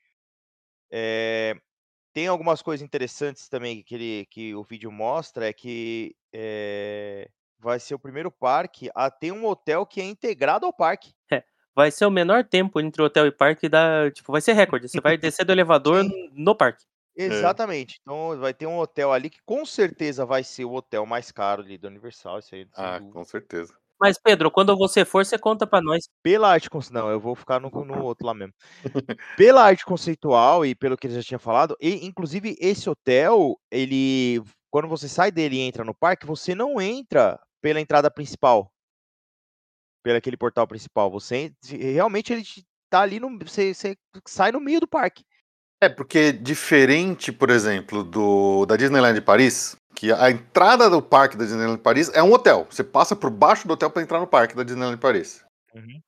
É, 0.91 1.55
tem 2.13 2.27
algumas 2.27 2.61
coisas 2.61 2.83
interessantes 2.83 3.47
também 3.49 3.83
que, 3.83 3.95
ele, 3.95 4.25
que 4.31 4.55
o 4.55 4.63
vídeo 4.63 4.91
mostra. 4.91 5.47
É 5.49 5.53
que 5.53 6.15
é, 6.33 7.29
vai 7.59 7.79
ser 7.79 7.95
o 7.95 7.99
primeiro 7.99 8.31
parque 8.31 8.89
a 8.95 9.09
ter 9.11 9.31
um 9.31 9.45
hotel 9.45 9.85
que 9.85 10.01
é 10.01 10.05
integrado 10.05 10.65
ao 10.65 10.73
parque. 10.73 11.13
Vai 11.75 11.91
ser 11.91 12.05
o 12.07 12.11
menor 12.11 12.43
tempo 12.43 12.79
entre 12.79 13.01
hotel 13.03 13.27
e 13.27 13.31
parque 13.31 13.69
da. 13.69 14.09
Tipo, 14.11 14.31
vai 14.31 14.41
ser 14.41 14.53
recorde. 14.53 14.89
Você 14.89 14.99
vai 14.99 15.15
descer 15.15 15.45
do 15.45 15.51
elevador 15.51 16.03
Sim. 16.03 16.29
no 16.33 16.55
parque. 16.55 16.83
Exatamente. 17.15 17.99
Então 18.01 18.37
vai 18.39 18.53
ter 18.53 18.65
um 18.65 18.77
hotel 18.79 19.11
ali 19.11 19.29
que 19.29 19.39
com 19.45 19.63
certeza 19.65 20.25
vai 20.25 20.43
ser 20.43 20.65
o 20.65 20.73
hotel 20.73 21.05
mais 21.05 21.31
caro 21.31 21.61
ali 21.61 21.77
do 21.77 21.87
Universal. 21.87 22.39
Isso 22.39 22.55
aí, 22.55 22.67
Ah, 22.75 22.97
dúvida. 22.97 23.13
com 23.13 23.23
certeza. 23.25 23.73
Mas, 23.99 24.17
Pedro, 24.19 24.51
quando 24.51 24.77
você 24.77 25.03
for, 25.03 25.25
você 25.25 25.39
conta 25.39 25.65
pra 25.65 25.81
nós. 25.81 26.07
Pela 26.21 26.49
arte 26.51 26.69
conceitual. 26.69 27.05
Não, 27.05 27.11
eu 27.11 27.19
vou 27.19 27.35
ficar 27.35 27.59
no, 27.59 27.69
no 27.69 28.03
outro 28.03 28.27
lá 28.27 28.33
mesmo. 28.33 28.53
Pela 29.35 29.63
arte 29.63 29.83
conceitual 29.85 30.65
e 30.65 30.75
pelo 30.75 30.95
que 30.97 31.07
ele 31.07 31.15
já 31.15 31.23
tinha 31.23 31.39
falado, 31.39 31.75
e, 31.81 32.05
inclusive 32.05 32.55
esse 32.59 32.89
hotel, 32.89 33.55
ele. 33.71 34.41
Quando 34.71 34.87
você 34.87 35.07
sai 35.07 35.31
dele 35.31 35.57
e 35.57 35.61
entra 35.61 35.83
no 35.83 35.93
parque, 35.93 36.25
você 36.25 36.53
não 36.53 36.79
entra 36.81 37.39
pela 37.61 37.79
entrada 37.79 38.11
principal. 38.11 38.71
Pelo 40.03 40.17
aquele 40.17 40.37
portal 40.37 40.67
principal. 40.67 41.09
Você 41.11 41.35
en- 41.69 41.93
realmente 41.93 42.33
ele 42.33 42.43
tá 42.89 43.01
ali 43.01 43.19
no. 43.19 43.37
Você, 43.39 43.73
você 43.73 43.97
sai 44.27 44.51
no 44.51 44.59
meio 44.59 44.79
do 44.79 44.87
parque. 44.87 45.23
É, 45.81 45.87
porque 45.87 46.31
diferente, 46.31 47.31
por 47.31 47.49
exemplo, 47.49 48.03
do 48.03 48.65
da 48.65 48.75
Disneyland 48.75 49.21
Paris, 49.21 49.75
que 49.95 50.11
a 50.11 50.31
entrada 50.31 50.89
do 50.89 51.01
parque 51.01 51.37
da 51.37 51.43
Disneyland 51.43 51.81
Paris 51.81 52.09
é 52.13 52.23
um 52.23 52.33
hotel. 52.33 52.65
Você 52.69 52.83
passa 52.83 53.15
por 53.15 53.29
baixo 53.29 53.67
do 53.67 53.73
hotel 53.73 53.89
para 53.91 54.01
entrar 54.01 54.19
no 54.19 54.27
parque 54.27 54.55
da 54.55 54.63
Disneyland 54.63 54.97
Paris. 54.97 55.43
Uhum. 55.75 56.01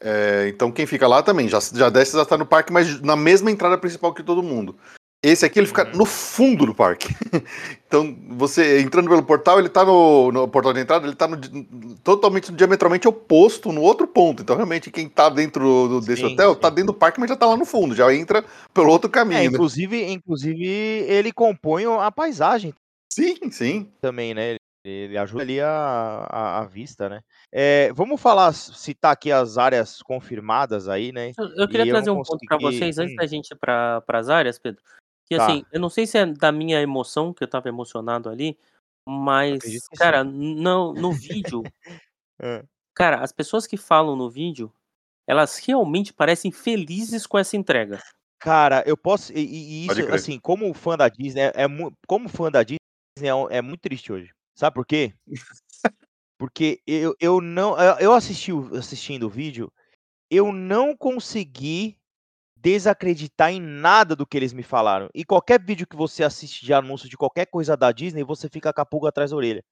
É, 0.00 0.48
então 0.48 0.72
quem 0.72 0.86
fica 0.86 1.06
lá 1.06 1.22
também 1.22 1.48
já, 1.48 1.58
já 1.60 1.90
desce 1.90 2.16
já 2.16 2.22
está 2.22 2.38
no 2.38 2.46
parque, 2.46 2.72
mas 2.72 3.00
na 3.02 3.14
mesma 3.14 3.50
entrada 3.50 3.76
principal 3.76 4.14
que 4.14 4.22
todo 4.22 4.42
mundo. 4.42 4.78
Esse 5.22 5.44
aqui 5.44 5.58
ele 5.58 5.66
fica 5.66 5.84
Uhum. 5.86 5.98
no 5.98 6.06
fundo 6.06 6.64
do 6.64 6.74
parque. 6.74 7.08
então 7.86 8.16
você 8.30 8.80
entrando 8.80 9.08
pelo 9.08 9.22
portal, 9.22 9.58
ele 9.58 9.68
tá 9.68 9.84
no, 9.84 10.32
no 10.32 10.48
portal 10.48 10.72
de 10.72 10.80
entrada, 10.80 11.06
ele 11.06 11.14
tá 11.14 11.28
no, 11.28 11.36
di- 11.36 11.66
totalmente 12.02 12.50
diametralmente 12.50 13.06
oposto 13.06 13.70
no 13.70 13.82
outro 13.82 14.06
ponto. 14.06 14.42
Então 14.42 14.56
realmente 14.56 14.90
quem 14.90 15.08
tá 15.10 15.28
dentro 15.28 15.88
do- 15.88 16.00
desse 16.00 16.22
Sim, 16.22 16.32
hotel 16.32 16.54
sim. 16.54 16.60
tá 16.60 16.70
dentro 16.70 16.92
do 16.92 16.98
parque, 16.98 17.20
mas 17.20 17.28
já 17.28 17.36
tá 17.36 17.44
lá 17.46 17.56
no 17.56 17.66
fundo, 17.66 17.94
já 17.94 18.12
entra 18.14 18.42
pelo 18.72 18.88
outro 18.90 19.10
É, 19.10 19.12
caminho. 19.12 19.42
né? 19.42 19.46
inclusive, 19.48 20.02
inclusive, 20.10 20.66
ele 20.66 21.32
compõe 21.32 21.84
a 21.84 22.10
paisagem 22.10 22.72
Sim, 23.12 23.36
sim. 23.50 23.92
também, 24.00 24.32
né? 24.32 24.56
Ele 24.82 25.18
ajuda 25.18 25.42
ali 25.42 25.60
a, 25.60 26.26
a, 26.30 26.58
a 26.60 26.64
vista, 26.64 27.06
né? 27.10 27.20
É, 27.52 27.92
vamos 27.92 28.18
falar, 28.18 28.54
citar 28.54 29.12
aqui 29.12 29.30
as 29.30 29.58
áreas 29.58 30.00
confirmadas 30.00 30.88
aí, 30.88 31.12
né? 31.12 31.32
Eu 31.36 31.48
eu 31.56 31.68
queria 31.68 31.84
E 31.84 31.88
eu 31.88 31.94
trazer 31.96 32.10
um 32.10 32.22
ponto 32.22 32.38
pra 32.46 32.56
consegui. 32.56 32.78
vocês 32.78 32.98
antes 32.98 33.12
Hum, 33.12 33.16
da 33.16 33.26
gente 33.26 33.50
ir 33.50 33.56
para 33.56 34.02
as 34.08 34.30
áreas, 34.30 34.58
Pedro, 34.58 34.80
que 35.30 35.36
assim, 35.36 35.62
tá, 35.62 35.68
eu 35.72 35.80
não 35.80 35.88
sei 35.88 36.08
se 36.08 36.18
é 36.18 36.26
da 36.26 36.50
minha 36.50 36.82
emoção, 36.82 37.32
que 37.32 37.44
eu 37.44 37.46
estava 37.46 37.68
emocionado 37.68 38.28
ali, 38.28 38.58
mas, 39.06 39.62
sim. 39.62 39.78
cara, 39.96 40.24
não 40.24 40.92
no 40.92 41.12
vídeo, 41.12 41.62
Hã. 42.42 42.64
cara, 42.94 43.20
as 43.22 43.32
pessoas 43.32 43.66
que 43.66 43.76
falam 43.76 44.16
no 44.16 44.28
vídeo, 44.28 44.72
elas 45.26 45.58
realmente 45.58 46.12
parecem 46.12 46.50
felizes 46.52 47.26
com 47.26 47.38
essa 47.38 47.56
entrega. 47.56 48.00
Cara, 48.40 48.82
eu 48.86 48.96
posso. 48.96 49.32
E, 49.32 49.38
e- 49.40 49.86
isso, 49.86 50.02
assim, 50.10 50.40
como 50.40 50.72
fã 50.74 50.96
da 50.96 51.08
Disney, 51.08 51.42
é, 51.42 51.52
é 51.64 51.66
como 52.08 52.28
fã 52.28 52.50
da 52.50 52.62
Disney, 52.64 52.78
é, 53.20 53.58
é 53.58 53.62
muito 53.62 53.80
triste 53.80 54.12
hoje. 54.12 54.32
Sabe 54.56 54.74
por 54.74 54.86
quê? 54.86 55.14
Porque 56.38 56.80
eu, 56.86 57.14
eu 57.20 57.40
não. 57.40 57.76
Eu 58.00 58.12
assisti 58.14 58.50
assistindo 58.78 59.24
o 59.26 59.30
vídeo, 59.30 59.72
eu 60.30 60.52
não 60.52 60.96
consegui 60.96 61.98
desacreditar 62.62 63.50
em 63.52 63.60
nada 63.60 64.14
do 64.14 64.26
que 64.26 64.36
eles 64.36 64.52
me 64.52 64.62
falaram. 64.62 65.08
E 65.14 65.24
qualquer 65.24 65.60
vídeo 65.62 65.86
que 65.86 65.96
você 65.96 66.22
assiste 66.22 66.64
de 66.64 66.72
anúncio 66.74 67.08
de 67.08 67.16
qualquer 67.16 67.46
coisa 67.46 67.76
da 67.76 67.90
Disney, 67.90 68.22
você 68.22 68.48
fica 68.48 68.72
com 68.72 68.80
a 68.80 68.86
pulga 68.86 69.08
atrás 69.08 69.30
da 69.30 69.36
orelha. 69.36 69.64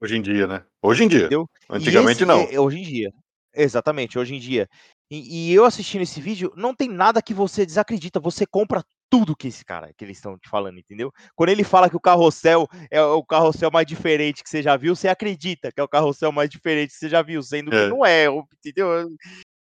Hoje 0.00 0.16
em 0.16 0.22
dia, 0.22 0.46
né? 0.46 0.64
Hoje 0.82 1.04
em 1.04 1.08
dia. 1.08 1.20
Entendeu? 1.20 1.48
Antigamente 1.70 2.18
esse 2.18 2.24
não. 2.24 2.40
é 2.50 2.58
hoje 2.58 2.78
em 2.78 2.82
dia. 2.82 3.10
Exatamente, 3.54 4.18
hoje 4.18 4.34
em 4.34 4.38
dia. 4.40 4.66
E 5.10 5.50
e 5.50 5.54
eu 5.54 5.66
assistindo 5.66 6.00
esse 6.02 6.20
vídeo, 6.20 6.52
não 6.56 6.74
tem 6.74 6.88
nada 6.88 7.20
que 7.20 7.34
você 7.34 7.66
desacredita, 7.66 8.18
você 8.18 8.46
compra 8.46 8.82
tudo 9.10 9.36
que 9.36 9.48
esse 9.48 9.62
cara 9.62 9.92
que 9.92 10.02
eles 10.02 10.16
estão 10.16 10.38
te 10.38 10.48
falando, 10.48 10.78
entendeu? 10.78 11.12
Quando 11.36 11.50
ele 11.50 11.62
fala 11.62 11.90
que 11.90 11.96
o 11.96 12.00
carrossel 12.00 12.66
é 12.90 13.02
o 13.02 13.22
carrossel 13.22 13.70
mais 13.70 13.86
diferente 13.86 14.42
que 14.42 14.48
você 14.48 14.62
já 14.62 14.74
viu, 14.74 14.96
você 14.96 15.06
acredita 15.06 15.70
que 15.70 15.78
é 15.78 15.84
o 15.84 15.88
carrossel 15.88 16.32
mais 16.32 16.48
diferente 16.48 16.92
que 16.92 16.96
você 16.96 17.10
já 17.10 17.20
viu, 17.20 17.42
sendo 17.42 17.70
que 17.70 17.76
É. 17.76 17.88
não 17.88 18.06
é, 18.06 18.24
entendeu? 18.58 19.06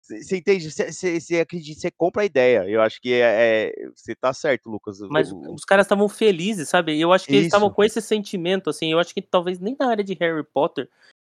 Você 0.10 0.38
entende? 0.38 0.72
Você 0.72 1.40
acredita, 1.42 1.80
você 1.82 1.92
compra 1.92 2.22
a 2.22 2.26
ideia. 2.26 2.66
Eu 2.70 2.82
acho 2.82 3.00
que 3.02 3.14
é 3.14 3.68
é 3.70 3.90
você 3.96 4.16
tá 4.16 4.34
certo, 4.34 4.70
Lucas. 4.70 5.00
Mas 5.10 5.32
os 5.32 5.64
caras 5.64 5.86
estavam 5.86 6.10
felizes, 6.10 6.68
sabe, 6.70 7.00
eu 7.00 7.14
acho 7.14 7.30
que 7.30 7.36
eles 7.36 7.46
estavam 7.48 7.70
isso. 7.70 7.72
com 7.72 7.84
esse 7.84 8.02
sentimento, 8.02 8.70
assim, 8.70 8.92
eu 8.92 9.00
acho 9.00 9.14
que 9.14 9.22
talvez 9.22 9.58
nem 9.60 9.76
na 9.80 9.90
área 9.90 10.04
de 10.04 10.14
Harry 10.16 10.44
Potter, 10.44 10.90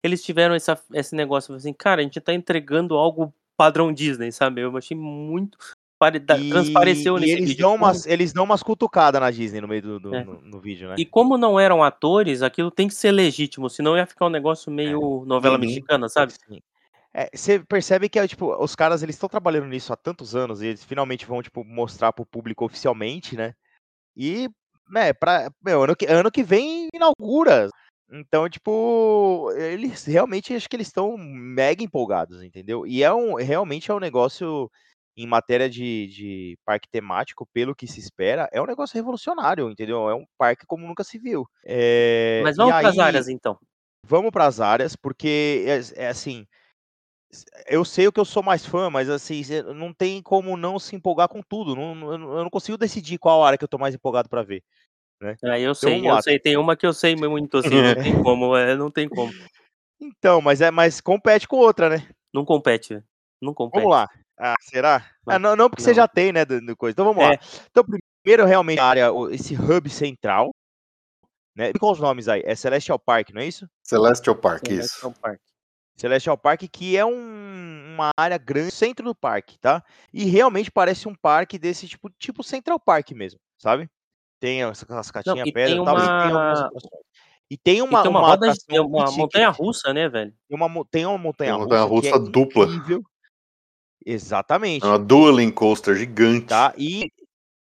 eles 0.04 0.24
tiveram 0.24 0.56
essa 0.56 0.82
esse 0.94 1.16
negócio, 1.16 1.54
assim: 1.56 1.74
"Cara, 1.74 2.02
a 2.02 2.04
gente 2.04 2.22
tá 2.22 2.34
entregando 2.34 2.96
algo 2.98 3.34
padrão 3.58 3.94
Disney", 3.94 4.32
sabe, 4.32 4.62
eu 4.62 4.78
achei 4.78 4.98
muito 4.98 5.58
E 6.32 6.38
transpareceu 6.48 7.18
e 7.18 7.20
nesse 7.20 7.42
eles 7.42 7.56
vídeo 7.56 7.58
dão 7.58 7.74
umas 7.76 8.06
eles 8.06 8.32
dão 8.34 8.44
umas 8.44 8.62
cutucada 8.62 9.20
na 9.20 9.32
Disney 9.32 9.62
no 9.62 9.68
meio 9.68 9.82
do 9.82 10.00
do 10.00 10.14
é. 10.14 10.24
no 10.24 10.42
no 10.42 10.60
vídeo, 10.62 10.88
né? 10.90 11.00
E 11.00 11.06
como 11.06 11.38
não 11.38 11.60
eram 11.60 11.84
atores, 11.84 12.42
aquilo 12.44 12.72
tem 12.72 12.88
que 12.88 12.94
ser 12.96 13.12
legítimo, 13.12 13.70
senão 13.70 13.98
ia 13.98 14.06
ficar 14.08 14.28
um 14.28 14.30
negócio 14.30 14.72
É. 14.84 14.96
meio 14.96 15.26
novela 15.26 15.58
Uhum. 15.58 15.60
mexicana, 15.60 16.10
sabe? 16.10 16.34
Sim. 16.48 16.62
É, 17.20 17.30
você 17.36 17.60
percebe 17.60 18.08
que 18.08 18.18
é, 18.18 18.26
tipo, 18.26 18.56
os 18.64 18.76
caras 18.76 19.04
eles 19.04 19.16
estão 19.16 19.28
trabalhando 19.28 19.68
nisso 19.68 19.92
há 19.92 19.98
tantos 19.98 20.38
anos 20.38 20.62
e 20.62 20.68
eles 20.68 20.86
finalmente 20.86 21.26
vão, 21.26 21.44
tipo, 21.44 21.66
mostrar 21.66 22.14
para 22.14 22.24
o 22.24 22.26
público 22.26 22.64
oficialmente, 22.64 23.36
né? 23.36 23.54
E, 24.16 24.48
né, 24.90 25.12
pra, 25.12 25.52
meu, 25.62 25.84
ano 25.84 25.98
que, 25.98 26.06
ano 26.06 26.32
que 26.32 26.44
vem 26.44 26.88
inaugura. 26.94 27.68
Então, 28.10 28.48
tipo, 28.48 29.52
eles 29.58 30.06
realmente 30.06 30.54
acho 30.54 30.70
que 30.70 30.78
eles 30.78 30.88
estão 30.88 31.18
mega 31.18 31.84
empolgados, 31.84 32.42
entendeu? 32.42 32.88
E 32.88 33.04
é 33.04 33.14
um, 33.14 33.36
realmente 33.36 33.92
é 33.92 33.94
um 33.94 34.00
negócio 34.00 34.72
em 35.18 35.28
matéria 35.28 35.70
de, 35.70 36.08
de 36.08 36.58
parque 36.66 36.88
temático, 36.90 37.46
pelo 37.54 37.76
que 37.76 37.86
se 37.86 38.00
espera, 38.00 38.48
é 38.54 38.62
um 38.62 38.66
negócio 38.66 38.96
revolucionário, 38.96 39.70
entendeu? 39.70 40.10
É 40.10 40.16
um 40.16 40.26
parque 40.38 40.66
como 40.66 40.88
nunca 40.88 41.04
se 41.04 41.20
viu. 41.20 41.46
É, 41.66 42.40
Mas 42.46 42.56
vamos 42.56 42.72
para 42.72 42.88
as 42.88 42.98
áreas 42.98 43.28
então. 43.28 43.60
vamos 44.08 44.32
para 44.32 44.46
as 44.46 44.62
áreas, 44.62 44.96
porque 44.96 45.66
é, 45.68 46.06
é 46.06 46.08
assim, 46.08 46.48
eu 47.68 47.86
sei 47.86 48.08
o 48.08 48.12
que 48.12 48.20
eu 48.20 48.26
sou 48.26 48.42
mais 48.42 48.66
fã, 48.66 48.90
mas 48.90 49.10
assim, 49.10 49.42
não 49.76 49.94
tem 49.94 50.22
como 50.22 50.58
não 50.58 50.80
se 50.80 50.96
empolgar 50.96 51.28
com 51.28 51.42
tudo. 51.42 51.76
Não, 51.76 52.12
eu 52.12 52.44
não 52.44 52.50
consigo 52.50 52.78
decidir 52.78 53.18
qual 53.18 53.44
área 53.44 53.58
que 53.58 53.64
eu 53.64 53.68
tô 53.68 53.78
mais 53.78 53.94
empolgado 53.94 54.28
pra 54.28 54.42
ver, 54.42 54.64
né? 55.22 55.36
Ah, 55.44 55.60
eu 55.60 55.72
Então 55.72 55.76
sei, 55.76 55.94
vamos 55.94 56.08
eu 56.08 56.14
lá. 56.16 56.22
sei, 56.22 56.40
tem 56.40 56.58
uma 56.58 56.76
que 56.76 56.86
eu 56.86 56.94
sei 56.94 57.16
muito, 57.16 57.58
assim, 57.58 57.70
não 57.70 57.96
tem 58.04 58.14
como, 58.24 58.58
é, 58.58 58.76
não 58.76 58.90
tem 58.90 59.08
como. 59.08 59.32
Então, 60.02 60.42
mas 60.42 60.62
é, 60.62 60.72
mas 60.72 61.02
compete 61.02 61.48
com 61.48 61.58
outra, 61.58 61.90
né? 61.90 62.08
Não 62.34 62.46
compete, 62.46 62.94
velho, 62.94 63.06
não 63.42 63.54
Vamos 63.54 63.72
compete. 63.72 63.88
lá. 63.88 64.08
Ah, 64.38 64.56
será? 64.62 65.06
Ah, 65.28 65.38
Não, 65.38 65.50
não, 65.50 65.56
não 65.56 65.70
porque 65.70 65.84
você 65.84 65.90
não. 65.90 65.96
já 65.96 66.08
tem, 66.08 66.32
né, 66.32 66.46
do, 66.46 66.60
do 66.62 66.76
coisa. 66.76 66.94
Então 66.94 67.06
vamos 67.06 67.24
lá. 67.24 67.34
É, 67.34 67.40
Então 67.70 67.84
primeiro 68.24 68.46
realmente 68.46 68.80
a 68.80 68.86
área, 68.86 69.12
esse 69.32 69.54
hub 69.56 69.90
central, 69.90 70.52
né? 71.56 71.74
Qual 71.74 71.92
os 71.92 72.00
nomes 72.00 72.28
aí? 72.28 72.42
É 72.46 72.56
Celestial 72.56 72.98
Park, 72.98 73.30
não 73.32 73.42
é 73.42 73.46
isso? 73.46 73.70
Celestial 73.84 74.36
Park, 74.36 74.64
isso. 74.70 75.00
Celestial 75.00 75.14
Park. 75.22 75.42
Celestial 76.00 76.38
Park, 76.38 76.64
que 76.72 76.96
é 76.96 77.06
um- 77.06 77.94
uma 77.96 78.12
área 78.18 78.38
grande, 78.38 78.72
centro 78.72 79.06
do 79.06 79.14
parque, 79.14 79.60
tá? 79.60 79.84
E 80.14 80.24
realmente 80.26 80.72
parece 80.72 81.08
um 81.08 81.16
parque 81.16 81.60
desse 81.60 81.88
tipo, 81.88 82.10
tipo 82.18 82.42
Central 82.42 82.80
Park 82.80 83.12
mesmo, 83.12 83.40
sabe? 83.58 83.90
Tem 84.40 84.64
as, 84.64 84.84
as 84.90 85.12
Não, 85.12 85.12
caixinhas 85.12 85.48
e 85.48 85.52
pedra 85.52 85.76
tem 85.76 85.82
e 85.82 85.86
tal, 85.86 85.98
e 85.98 86.02
tem 86.22 86.32
algumas 86.32 86.60
uma. 86.60 86.72
E 87.52 87.58
tem 87.58 87.78
e 87.78 87.82
uma, 87.82 88.02
tem 88.02 88.12
uma 88.12 88.20
uma 88.20 88.28
roda 88.30 88.54
tem 88.68 88.80
uma 88.80 89.10
e 89.10 89.18
montanha 89.18 89.50
russa, 89.50 89.94
né, 89.94 90.08
velho? 90.08 90.34
Tem 90.48 90.56
uma, 90.58 90.86
tem 90.86 91.06
uma 91.06 91.16
Tem 91.16 91.24
montanha 91.24 91.56
uma 91.56 91.64
montanha 91.66 91.84
russa 91.84 92.08
é 92.08 92.12
russa 92.12 92.32
dupla. 92.32 92.66
incrível. 92.66 93.04
É 94.06 94.12
Exatamente, 94.14 94.86
uma 94.86 94.98
dueling 94.98 95.52
coaster 95.52 95.96
gigante. 95.96 96.46
tá? 96.48 96.74
E, 96.78 97.12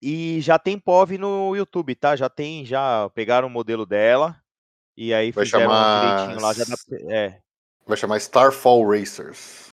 e 0.03 0.41
já 0.41 0.59
tem 0.59 0.79
POV 0.79 1.17
no 1.17 1.55
YouTube, 1.55 1.95
tá? 1.95 2.17
Já 2.17 2.29
tem, 2.29 2.65
já 2.65 3.09
pegaram 3.11 3.47
o 3.47 3.51
modelo 3.51 3.87
dela 3.87 4.37
e 4.97 5.15
aí 5.15 5.31
Vai 5.31 5.45
fizeram 5.45 5.73
chamar. 5.73 6.01
direitinho 6.01 6.41
lá, 6.41 6.53
já 6.53 6.65
dá 6.65 7.15
É, 7.15 7.41
Vai 7.87 7.97
chamar 7.97 8.17
Starfall 8.19 8.87
Racers. 8.89 9.69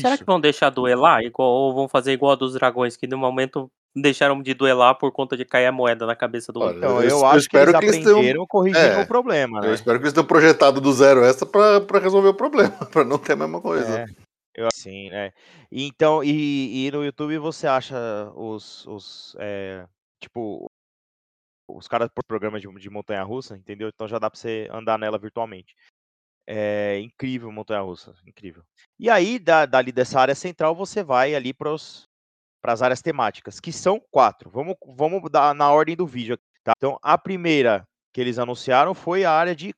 Será 0.00 0.16
que 0.16 0.24
vão 0.24 0.40
deixar 0.40 0.70
duelar 0.70 1.22
igual 1.22 1.48
ou 1.50 1.74
vão 1.74 1.88
fazer 1.88 2.12
igual 2.12 2.32
a 2.32 2.36
dos 2.36 2.54
dragões, 2.54 2.96
que 2.96 3.06
no 3.06 3.18
momento 3.18 3.68
deixaram 3.94 4.40
de 4.40 4.54
duelar 4.54 4.96
por 4.96 5.10
conta 5.12 5.36
de 5.36 5.44
cair 5.44 5.66
a 5.66 5.72
moeda 5.72 6.06
na 6.06 6.14
cabeça 6.14 6.52
do 6.52 6.60
Olha, 6.60 6.66
outro? 6.66 6.78
Então, 6.78 7.02
eu, 7.02 7.08
eu 7.08 7.18
eu 7.18 7.26
acho 7.26 7.48
que 7.48 7.56
eles 7.56 7.68
espero 7.68 7.78
que 7.78 7.86
eles 7.86 8.06
aprenderam 8.06 8.46
corrigindo 8.46 8.86
É, 8.86 9.00
o 9.00 9.06
problema, 9.06 9.60
eu 9.60 9.68
né? 9.68 9.74
espero 9.74 9.98
que 9.98 10.04
eles 10.04 10.12
tenham 10.12 10.26
projetado 10.26 10.80
do 10.80 10.92
zero 10.92 11.24
essa 11.24 11.44
pra, 11.44 11.80
pra 11.80 11.98
resolver 11.98 12.28
o 12.28 12.34
problema, 12.34 12.70
pra 12.90 13.04
não 13.04 13.18
ter 13.18 13.32
a 13.32 13.36
mesma 13.36 13.60
coisa. 13.60 14.00
É, 14.00 14.06
eu 14.54 14.66
acho 14.66 14.76
sim, 14.76 15.10
né? 15.10 15.32
E 15.70 15.86
Então, 15.86 16.22
e, 16.22 16.86
e 16.86 16.90
no 16.92 17.04
YouTube 17.04 17.36
você 17.38 17.66
acha 17.66 17.96
os, 18.36 18.86
os 18.86 19.36
é, 19.40 19.84
tipo, 20.20 20.70
os 21.68 21.88
caras 21.88 22.08
por 22.14 22.24
programa 22.24 22.60
de, 22.60 22.68
de 22.68 22.90
montanha-russa, 22.90 23.56
entendeu? 23.56 23.88
Então 23.88 24.06
já 24.06 24.18
dá 24.18 24.30
pra 24.30 24.38
você 24.38 24.68
andar 24.70 24.96
nela 24.96 25.18
virtualmente. 25.18 25.74
É 26.46 26.98
incrível 27.00 27.52
montanha-russa, 27.52 28.14
incrível. 28.26 28.62
E 28.98 29.08
aí, 29.08 29.38
da, 29.38 29.64
dali 29.64 29.92
dessa 29.92 30.20
área 30.20 30.34
central, 30.34 30.74
você 30.74 31.02
vai 31.02 31.34
ali 31.34 31.54
para 31.54 31.72
as 31.72 32.82
áreas 32.82 33.00
temáticas, 33.00 33.60
que 33.60 33.72
são 33.72 34.00
quatro. 34.10 34.50
Vamos, 34.50 34.76
vamos 34.86 35.22
dar 35.30 35.54
na 35.54 35.70
ordem 35.70 35.96
do 35.96 36.06
vídeo, 36.06 36.34
aqui, 36.34 36.44
tá? 36.64 36.72
Então, 36.76 36.98
a 37.02 37.16
primeira 37.16 37.86
que 38.12 38.20
eles 38.20 38.38
anunciaram 38.38 38.94
foi 38.94 39.24
a 39.24 39.32
área 39.32 39.54
de 39.54 39.74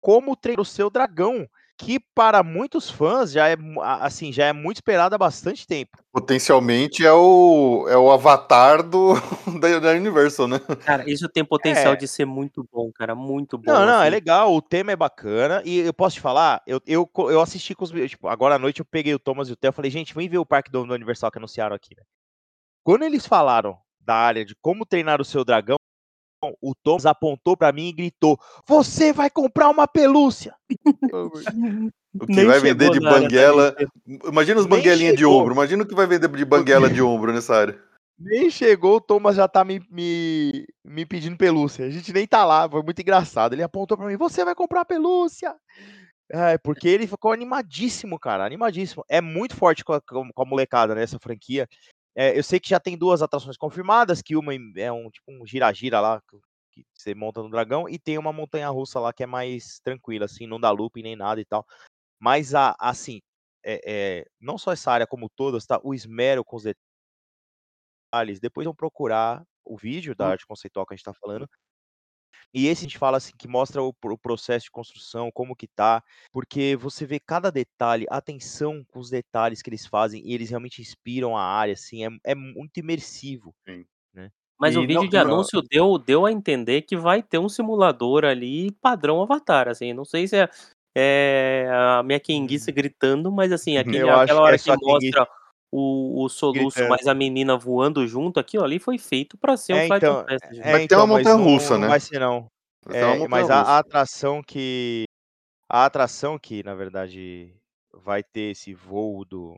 como 0.00 0.34
treinar 0.36 0.62
o 0.62 0.64
seu 0.64 0.88
dragão, 0.88 1.48
que 1.78 2.00
para 2.12 2.42
muitos 2.42 2.90
fãs 2.90 3.30
já 3.30 3.48
é 3.48 3.56
assim, 4.00 4.32
já 4.32 4.46
é 4.46 4.52
muito 4.52 4.78
esperado 4.78 5.14
há 5.14 5.18
bastante 5.18 5.64
tempo. 5.64 5.96
Potencialmente 6.12 7.06
é 7.06 7.12
o, 7.12 7.86
é 7.88 7.96
o 7.96 8.10
avatar 8.10 8.82
do, 8.82 9.14
da, 9.60 9.78
da 9.78 9.90
Universal, 9.92 10.48
né? 10.48 10.58
Cara, 10.84 11.08
isso 11.08 11.28
tem 11.28 11.44
potencial 11.44 11.92
É. 11.92 11.96
de 11.96 12.08
ser 12.08 12.24
muito 12.24 12.68
bom, 12.72 12.90
cara, 12.92 13.14
muito 13.14 13.56
bom. 13.56 13.72
Não, 13.72 13.86
não, 13.86 13.98
é 14.00 14.02
assim. 14.02 14.10
legal, 14.10 14.52
o 14.52 14.60
tema 14.60 14.90
é 14.90 14.96
bacana, 14.96 15.62
e 15.64 15.78
eu 15.78 15.94
posso 15.94 16.16
te 16.16 16.20
falar, 16.20 16.60
eu, 16.66 16.80
eu, 16.84 17.08
eu 17.16 17.40
assisti 17.40 17.76
com 17.76 17.84
os 17.84 17.92
meus, 17.92 18.10
tipo, 18.10 18.26
agora 18.26 18.56
à 18.56 18.58
noite 18.58 18.80
eu 18.80 18.84
peguei 18.84 19.14
o 19.14 19.18
Thomas 19.18 19.48
e 19.48 19.52
o 19.52 19.56
Theo, 19.56 19.72
falei, 19.72 19.90
gente, 19.90 20.12
vem 20.14 20.28
ver 20.28 20.38
o 20.38 20.46
Parque 20.46 20.72
do, 20.72 20.84
do 20.84 20.92
Universal 20.92 21.30
que 21.30 21.38
anunciaram 21.38 21.76
aqui, 21.76 21.94
né? 21.96 22.02
Quando 22.82 23.04
eles 23.04 23.24
falaram 23.24 23.78
da 24.00 24.14
área 24.14 24.44
de 24.44 24.56
como 24.60 24.84
treinar 24.84 25.20
o 25.20 25.24
seu 25.24 25.44
dragão, 25.44 25.77
o 26.60 26.74
Thomas 26.74 27.06
apontou 27.06 27.56
pra 27.56 27.72
mim 27.72 27.88
e 27.88 27.92
gritou, 27.92 28.38
você 28.66 29.12
vai 29.12 29.30
comprar 29.30 29.68
uma 29.68 29.86
pelúcia! 29.86 30.54
O 32.20 32.26
que 32.26 32.32
Nem 32.32 32.46
vai 32.46 32.58
vender 32.58 32.86
chegou 32.86 33.00
de 33.00 33.06
área 33.06 33.20
banguela. 33.20 33.76
Imagina 34.26 34.60
os 34.60 34.66
Nem 34.66 34.78
banguelinhas 34.78 35.12
de 35.12 35.20
chegou. 35.20 35.40
ombro. 35.40 35.54
Imagina 35.54 35.82
o 35.82 35.86
que 35.86 35.94
vai 35.94 36.06
vender 36.06 36.28
de 36.28 36.44
banguela 36.44 36.90
de 36.90 37.02
ombro 37.02 37.32
nessa 37.32 37.54
área. 37.54 37.78
Nem 38.18 38.50
chegou, 38.50 38.96
o 38.96 39.00
Thomas 39.00 39.36
já 39.36 39.46
tá 39.46 39.64
me, 39.64 39.80
me, 39.90 40.66
me 40.84 41.06
pedindo 41.06 41.36
pelúcia. 41.36 41.86
A 41.86 41.90
gente 41.90 42.12
nem 42.12 42.26
tá 42.26 42.44
lá, 42.44 42.68
foi 42.68 42.82
muito 42.82 43.00
engraçado. 43.00 43.52
Ele 43.52 43.62
apontou 43.62 43.96
pra 43.96 44.06
mim, 44.06 44.16
você 44.16 44.44
vai 44.44 44.54
comprar 44.54 44.84
pelúcia! 44.84 45.54
É, 46.30 46.58
porque 46.58 46.88
ele 46.88 47.06
ficou 47.06 47.32
animadíssimo, 47.32 48.18
cara, 48.18 48.44
animadíssimo. 48.44 49.04
É 49.08 49.20
muito 49.20 49.54
forte 49.54 49.84
com 49.84 49.92
a, 49.92 50.00
com 50.00 50.30
a 50.36 50.44
molecada 50.44 50.94
nessa 50.94 51.18
franquia. 51.18 51.66
É, 52.20 52.36
eu 52.36 52.42
sei 52.42 52.58
que 52.58 52.68
já 52.68 52.80
tem 52.80 52.98
duas 52.98 53.22
atrações 53.22 53.56
confirmadas, 53.56 54.20
que 54.20 54.34
uma 54.34 54.52
é 54.76 54.90
um 54.90 55.08
tipo 55.08 55.24
um 55.30 55.46
gira-gira 55.46 56.00
lá, 56.00 56.20
que, 56.72 56.84
você 56.92 57.14
monta 57.14 57.40
no 57.40 57.48
dragão, 57.48 57.88
e 57.88 57.96
tem 57.96 58.18
uma 58.18 58.32
montanha-russa 58.32 58.98
lá 58.98 59.12
que 59.12 59.22
é 59.22 59.26
mais 59.26 59.78
tranquila, 59.84 60.24
assim, 60.24 60.44
não 60.44 60.58
dá 60.58 60.68
looping 60.72 61.02
nem 61.02 61.14
nada 61.14 61.40
e 61.40 61.44
tal. 61.44 61.64
Mas, 62.20 62.54
a, 62.54 62.76
assim, 62.80 63.20
é, 63.64 64.20
é, 64.20 64.26
não 64.40 64.58
só 64.58 64.72
essa 64.72 64.92
área 64.92 65.06
como 65.06 65.28
todas, 65.30 65.66
tá? 65.66 65.80
O 65.84 65.94
esmero 65.94 66.44
com 66.44 66.56
os 66.56 66.64
detalhes. 68.12 68.40
Depois 68.40 68.64
vão 68.64 68.74
procurar 68.74 69.44
o 69.64 69.76
vídeo 69.76 70.14
da 70.14 70.26
Hum. 70.28 70.30
arte 70.32 70.46
conceitual 70.46 70.86
que 70.86 70.94
a 70.94 70.96
gente 70.96 71.04
tá 71.04 71.14
falando. 71.14 71.48
E 72.52 72.66
esse 72.66 72.80
a 72.82 72.84
gente 72.88 72.98
fala 72.98 73.16
assim 73.18 73.32
que 73.38 73.46
mostra 73.46 73.82
o, 73.82 73.94
o 74.02 74.18
processo 74.18 74.64
de 74.64 74.70
construção, 74.70 75.30
como 75.32 75.54
que 75.56 75.66
tá, 75.66 76.02
porque 76.32 76.76
você 76.76 77.04
vê 77.04 77.20
cada 77.20 77.50
detalhe, 77.50 78.06
atenção 78.10 78.84
com 78.88 78.98
os 79.00 79.10
detalhes 79.10 79.60
que 79.62 79.68
eles 79.70 79.86
fazem 79.86 80.22
e 80.26 80.32
eles 80.34 80.50
realmente 80.50 80.80
inspiram 80.80 81.36
a 81.36 81.42
área, 81.42 81.74
assim, 81.74 82.04
é, 82.06 82.08
é 82.24 82.34
muito 82.34 82.78
imersivo. 82.78 83.54
Mas 84.58 84.76
o 84.76 84.82
E 84.82 84.86
vídeo 84.86 85.02
não- 85.02 85.08
de 85.08 85.16
não- 85.16 85.22
anúncio 85.22 85.62
deu, 85.62 85.98
deu 85.98 86.26
a 86.26 86.32
entender 86.32 86.82
que 86.82 86.96
vai 86.96 87.22
ter 87.22 87.38
um 87.38 87.48
simulador 87.48 88.24
ali 88.24 88.72
padrão 88.80 89.22
Avatar, 89.22 89.68
assim, 89.68 89.92
não 89.92 90.04
sei 90.04 90.26
se 90.26 90.36
é, 90.36 90.48
é 90.96 91.68
a 91.70 92.02
minha 92.02 92.18
quenguice 92.18 92.72
gritando, 92.72 93.30
mas 93.30 93.52
assim, 93.52 93.76
aquela 94.16 94.24
que 94.26 94.30
é 94.32 94.34
hora 94.34 94.58
que 94.58 94.64
quenguice 94.64 94.86
mostra 94.86 95.28
o, 95.70 96.24
o 96.24 96.28
soluço, 96.28 96.78
gritando. 96.78 96.88
mas 96.90 97.06
a 97.06 97.14
menina 97.14 97.56
voando 97.56 98.06
junto, 98.06 98.40
aquilo 98.40 98.64
ali 98.64 98.78
foi 98.78 98.98
feito 98.98 99.36
pra 99.38 99.56
ser 99.56 99.74
um 99.74 99.78
É, 99.78 99.86
Flight 99.86 100.04
então, 100.04 100.20
of 100.20 100.24
Passage. 100.26 100.60
é, 100.62 100.70
Vai 100.70 100.80
ter 100.80 100.94
então, 100.94 101.00
uma 101.00 101.06
mas 101.06 101.26
não, 101.26 101.38
montanha-russa, 101.38 101.74
não 101.74 101.80
né? 101.82 101.88
vai 101.88 102.00
ser 102.00 102.18
não. 102.20 102.46
Vai 102.84 102.98
É, 102.98 103.28
mas 103.28 103.50
a, 103.50 103.60
a 103.62 103.78
atração 103.78 104.42
que. 104.42 105.04
A 105.68 105.84
atração 105.86 106.38
que, 106.38 106.62
na 106.62 106.74
verdade, 106.74 107.54
vai 107.92 108.22
ter 108.22 108.52
esse 108.52 108.74
voo 108.74 109.24
do. 109.24 109.56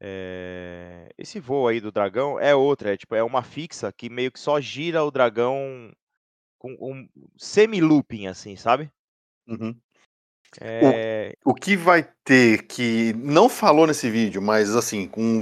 é, 0.00 1.08
esse 1.16 1.38
voo 1.38 1.68
aí 1.68 1.80
do 1.80 1.92
dragão 1.92 2.38
é 2.40 2.54
outra, 2.54 2.92
é 2.92 2.96
tipo, 2.96 3.14
é 3.14 3.22
uma 3.22 3.42
fixa 3.42 3.92
que 3.92 4.10
meio 4.10 4.32
que 4.32 4.40
só 4.40 4.60
gira 4.60 5.04
o 5.04 5.10
dragão 5.10 5.92
com 6.58 6.72
um 6.80 7.08
semi-looping, 7.38 8.26
assim, 8.28 8.56
sabe? 8.56 8.90
Uhum. 9.46 9.80
É, 10.60 11.32
O 11.44 11.54
que 11.54 11.76
vai 11.76 12.06
ter 12.24 12.64
que 12.64 13.14
não 13.14 13.48
falou 13.48 13.86
nesse 13.86 14.10
vídeo, 14.10 14.42
mas 14.42 14.74
assim, 14.76 15.08
com 15.08 15.40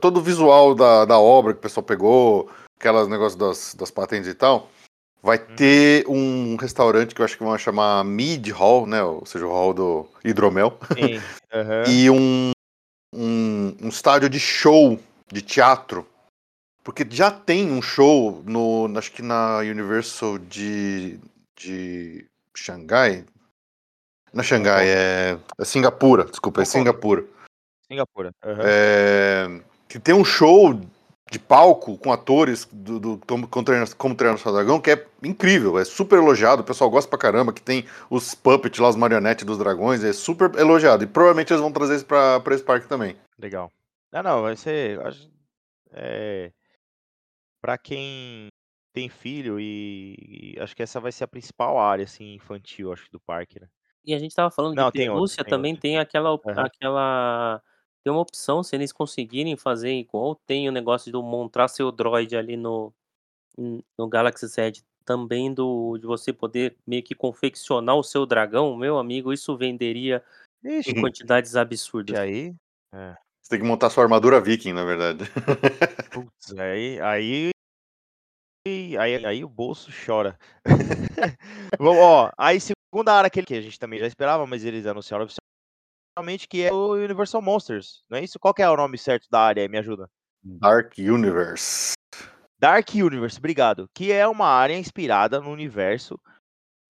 todo 0.00 0.18
o 0.18 0.22
visual 0.22 0.74
da, 0.74 1.04
da 1.04 1.18
obra 1.18 1.52
que 1.52 1.58
o 1.58 1.62
pessoal 1.62 1.84
pegou, 1.84 2.50
aquelas 2.78 3.08
negócios 3.08 3.36
das, 3.36 3.74
das 3.74 3.90
patentes 3.90 4.28
e 4.28 4.34
tal, 4.34 4.68
vai 5.22 5.38
Uhum. 5.38 5.56
ter 5.56 6.04
um 6.08 6.56
restaurante 6.56 7.14
que 7.14 7.20
eu 7.20 7.24
acho 7.24 7.38
que 7.38 7.44
vão 7.44 7.56
chamar 7.56 8.04
Mid 8.04 8.48
Hall, 8.50 8.86
né? 8.86 9.02
Ou 9.02 9.24
seja, 9.24 9.46
o 9.46 9.50
hall 9.50 9.72
do 9.72 10.06
hidromel, 10.24 10.76
sim, 10.92 11.20
aham. 11.52 11.84
e 11.88 12.10
um, 12.10 12.50
um, 13.14 13.76
um 13.82 13.88
estádio 13.88 14.28
de 14.28 14.40
show 14.40 14.98
de 15.32 15.40
teatro. 15.42 16.06
Porque 16.82 17.06
já 17.08 17.30
tem 17.30 17.70
um 17.70 17.80
show 17.80 18.42
no. 18.44 18.92
Acho 18.98 19.10
que 19.10 19.22
na 19.22 19.58
Universal 19.60 20.36
de. 20.38 21.18
de 21.56 22.26
Xangai. 22.54 23.24
Na 24.34 24.42
Xangai, 24.42 24.88
é. 24.88 25.38
É 25.58 25.64
Singapura, 25.64 26.24
desculpa, 26.24 26.62
é. 26.62 26.64
Singapura. 26.64 27.24
Singapura. 27.86 28.32
aham. 28.44 28.62
É, 28.64 29.60
que 29.88 30.00
tem 30.00 30.14
um 30.14 30.24
show 30.24 30.74
de 31.30 31.38
palco 31.38 31.96
com 31.96 32.12
atores 32.12 32.68
do, 32.70 32.98
do, 32.98 33.20
como, 33.26 33.46
como 33.48 33.64
treinar, 33.64 33.88
o 34.46 34.52
dragão, 34.52 34.80
que 34.80 34.90
é 34.90 35.06
incrível, 35.22 35.78
é 35.78 35.84
super 35.84 36.18
elogiado, 36.18 36.62
o 36.62 36.64
pessoal 36.64 36.90
gosta 36.90 37.08
pra 37.08 37.18
caramba, 37.18 37.52
que 37.52 37.62
tem 37.62 37.86
os 38.10 38.34
puppets 38.34 38.78
lá, 38.78 38.88
os 38.88 38.96
marionetes 38.96 39.44
dos 39.44 39.58
dragões, 39.58 40.02
é 40.04 40.12
super 40.12 40.54
elogiado. 40.58 41.04
E 41.04 41.06
provavelmente 41.06 41.52
eles 41.52 41.62
vão 41.62 41.72
trazer 41.72 41.96
isso 41.96 42.06
pra, 42.06 42.40
pra 42.40 42.54
esse 42.54 42.64
parque 42.64 42.88
também. 42.88 43.16
Legal. 43.38 43.70
Não, 44.12 44.22
não, 44.22 44.42
vai 44.42 44.56
ser. 44.56 45.00
É, 45.92 46.50
para 47.60 47.78
quem 47.78 48.48
tem 48.92 49.08
filho 49.08 49.58
e, 49.58 50.54
e 50.56 50.60
acho 50.60 50.74
que 50.74 50.82
essa 50.82 51.00
vai 51.00 51.10
ser 51.10 51.24
a 51.24 51.28
principal 51.28 51.78
área 51.78 52.04
assim 52.04 52.34
infantil, 52.34 52.92
acho 52.92 53.10
do 53.10 53.20
parque, 53.20 53.60
né? 53.60 53.68
E 54.04 54.14
a 54.14 54.18
gente 54.18 54.34
tava 54.34 54.50
falando 54.50 54.76
Não, 54.76 54.86
de 54.86 54.92
tem 54.92 55.08
pelúcia, 55.08 55.42
tem 55.42 55.50
também 55.50 55.76
tem 55.76 55.98
aquela, 55.98 56.30
Aham. 56.30 56.64
aquela. 56.64 57.62
Tem 58.02 58.12
uma 58.12 58.20
opção, 58.20 58.62
se 58.62 58.76
eles 58.76 58.92
conseguirem 58.92 59.56
fazer 59.56 59.92
igual 59.92 60.34
tem 60.34 60.68
o 60.68 60.72
negócio 60.72 61.10
de 61.10 61.16
montar 61.16 61.68
seu 61.68 61.90
droid 61.90 62.36
ali 62.36 62.54
no, 62.54 62.92
no 63.56 64.08
Galaxy 64.08 64.46
Z, 64.46 64.72
também 65.04 65.52
do, 65.52 65.96
de 65.98 66.06
você 66.06 66.32
poder 66.32 66.76
meio 66.86 67.02
que 67.02 67.14
confeccionar 67.14 67.96
o 67.96 68.02
seu 68.02 68.26
dragão, 68.26 68.76
meu 68.76 68.98
amigo, 68.98 69.32
isso 69.32 69.56
venderia 69.56 70.22
em 70.62 70.78
Ixi, 70.80 71.00
quantidades 71.00 71.56
absurdas. 71.56 72.18
aí. 72.18 72.54
É. 72.92 73.14
Você 73.40 73.50
tem 73.50 73.60
que 73.60 73.66
montar 73.66 73.90
sua 73.90 74.04
armadura 74.04 74.40
viking, 74.40 74.72
na 74.72 74.84
verdade. 74.84 75.24
Putz, 76.12 76.56
aí, 76.58 76.98
aí, 77.00 77.50
aí, 78.98 79.26
aí 79.26 79.44
o 79.44 79.48
bolso 79.48 79.90
chora. 80.06 80.38
Ó, 81.78 82.30
aí 82.38 82.58
segunda 82.94 83.12
área 83.12 83.28
que, 83.28 83.40
ele- 83.40 83.46
que 83.46 83.54
a 83.54 83.60
gente 83.60 83.78
também 83.78 83.98
já 83.98 84.06
esperava, 84.06 84.46
mas 84.46 84.64
eles 84.64 84.86
anunciaram 84.86 85.24
oficialmente 85.24 86.46
que 86.46 86.62
é 86.62 86.72
o 86.72 86.92
Universal 86.92 87.42
Monsters, 87.42 88.04
não 88.08 88.18
é 88.18 88.22
isso? 88.22 88.38
Qual 88.38 88.54
é 88.56 88.70
o 88.70 88.76
nome 88.76 88.96
certo 88.96 89.26
da 89.28 89.40
área? 89.40 89.62
aí? 89.62 89.68
Me 89.68 89.78
ajuda. 89.78 90.08
Dark 90.44 90.96
Universe. 90.96 91.94
Dark 92.56 92.88
Universe, 92.94 93.38
obrigado. 93.38 93.88
Que 93.92 94.12
é 94.12 94.28
uma 94.28 94.46
área 94.46 94.78
inspirada 94.78 95.40
no 95.40 95.50
universo 95.50 96.20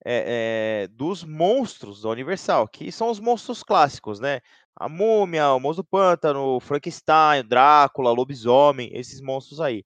é, 0.05 0.83
é, 0.85 0.89
dos 0.89 1.25
monstros 1.25 2.03
da 2.03 2.11
Universal, 2.11 2.69
que 2.69 2.93
são 2.93 3.09
os 3.09 3.19
monstros 3.19 3.63
clássicos, 3.63 4.21
né? 4.21 4.43
A 4.77 4.91
Múmia, 4.91 5.53
o 5.53 5.61
Monstro 5.61 5.85
do 5.85 5.89
Pântano, 5.89 6.57
o 6.57 6.61
Frankenstein, 6.61 7.41
o 7.41 7.49
Drácula, 7.49 8.11
o 8.11 8.15
Lobisomem, 8.15 8.91
esses 8.93 9.23
monstros 9.23 9.59
aí. 9.59 9.83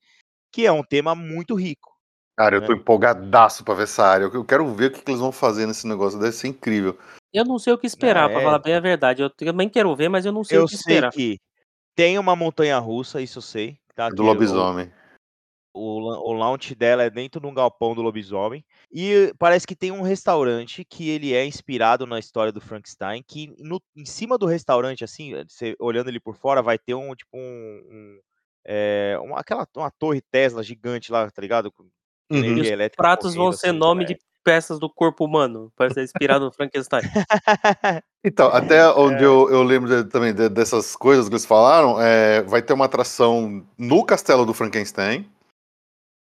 Que 0.53 0.67
é 0.67 0.73
um 0.73 0.83
tema 0.83 1.15
muito 1.15 1.55
rico. 1.55 1.97
Cara, 2.39 2.55
eu 2.55 2.65
tô 2.65 2.73
É. 2.73 2.77
empolgadaço 2.77 3.65
pra 3.65 3.75
ver 3.75 3.83
essa 3.83 4.05
área. 4.05 4.27
Eu 4.33 4.45
quero 4.45 4.73
ver 4.73 4.87
o 4.87 4.93
que, 4.93 5.03
que 5.03 5.11
eles 5.11 5.21
vão 5.21 5.33
fazer 5.33 5.67
nesse 5.67 5.89
negócio. 5.89 6.21
Deve 6.21 6.31
ser 6.31 6.47
incrível. 6.47 6.97
Eu 7.33 7.45
não 7.45 7.59
sei 7.59 7.73
o 7.73 7.79
que 7.79 7.85
esperar, 7.85 8.31
pra 8.31 8.41
é. 8.41 8.45
falar 8.45 8.61
bem 8.61 8.75
a 8.75 8.81
verdade. 8.81 9.23
Eu 9.23 9.29
também 9.29 9.69
quero 9.69 9.95
ver, 9.97 10.09
mas 10.09 10.25
eu 10.25 10.31
não 10.31 10.45
sei 10.45 10.57
Eu 10.59 10.63
o 10.63 10.67
que 10.69 10.77
sei 10.77 10.95
esperar. 10.95 11.11
que 11.11 11.41
tem 11.97 12.17
uma 12.17 12.37
montanha 12.37 12.79
russa, 12.79 13.21
isso 13.21 13.39
eu 13.39 13.43
sei. 13.43 13.77
Tá? 13.93 14.09
Do 14.09 14.23
o- 14.23 14.27
lobisomem. 14.27 14.89
O, 15.75 15.99
la- 15.99 16.21
o 16.21 16.33
launch 16.33 16.77
dela 16.77 17.03
é 17.03 17.11
dentro 17.11 17.41
de 17.41 17.47
um 17.49 17.53
galpão 17.53 17.93
do 17.93 18.03
lobisomem. 18.03 18.65
E 18.93 19.35
parece 19.37 19.67
que 19.67 19.75
tem 19.75 19.91
um 19.91 20.03
restaurante 20.03 20.85
que 20.85 21.09
ele 21.11 21.35
é 21.35 21.45
inspirado 21.45 22.07
na 22.07 22.21
história 22.21 22.53
do 22.53 22.61
Frankenstein. 22.61 23.21
Que 23.27 23.53
no- 23.59 23.83
em 23.97 24.05
cima 24.05 24.39
do 24.39 24.47
restaurante, 24.47 25.03
assim, 25.03 25.33
você 25.49 25.75
olhando 25.81 26.09
ele 26.09 26.21
por 26.21 26.37
fora, 26.37 26.63
vai 26.63 26.79
ter 26.79 26.95
um 26.95 27.13
tipo 27.17 27.37
um. 27.37 27.41
um, 27.91 28.21
é, 28.65 29.19
uma, 29.23 29.41
aquela 29.41 29.67
uma 29.77 29.91
torre 29.91 30.21
Tesla 30.21 30.63
gigante 30.63 31.11
lá, 31.11 31.29
tá 31.29 31.43
ligado? 31.43 31.73
Uhum. 32.31 32.45
E 32.59 32.61
os 32.61 32.89
pratos 32.97 33.35
vão 33.35 33.51
ser 33.53 33.69
assim, 33.71 33.79
nome 33.79 34.05
é. 34.05 34.07
de 34.09 34.19
peças 34.45 34.79
do 34.79 34.89
corpo 34.89 35.25
humano, 35.25 35.71
para 35.77 35.93
ser 35.93 36.03
inspirado 36.03 36.45
no 36.47 36.53
Frankenstein. 36.53 37.03
Então, 38.25 38.49
até 38.49 38.85
onde 38.91 39.23
eu, 39.23 39.49
eu 39.49 39.63
lembro 39.63 39.89
de- 39.89 40.11
também 40.11 40.35
de- 40.35 40.49
dessas 40.49 40.97
coisas 40.97 41.29
que 41.29 41.33
eles 41.35 41.47
falaram, 41.47 42.01
é, 42.01 42.43
vai 42.43 42.61
ter 42.61 42.73
uma 42.73 42.85
atração 42.87 43.65
no 43.79 44.05
castelo 44.05 44.45
do 44.45 44.53
Frankenstein, 44.53 45.25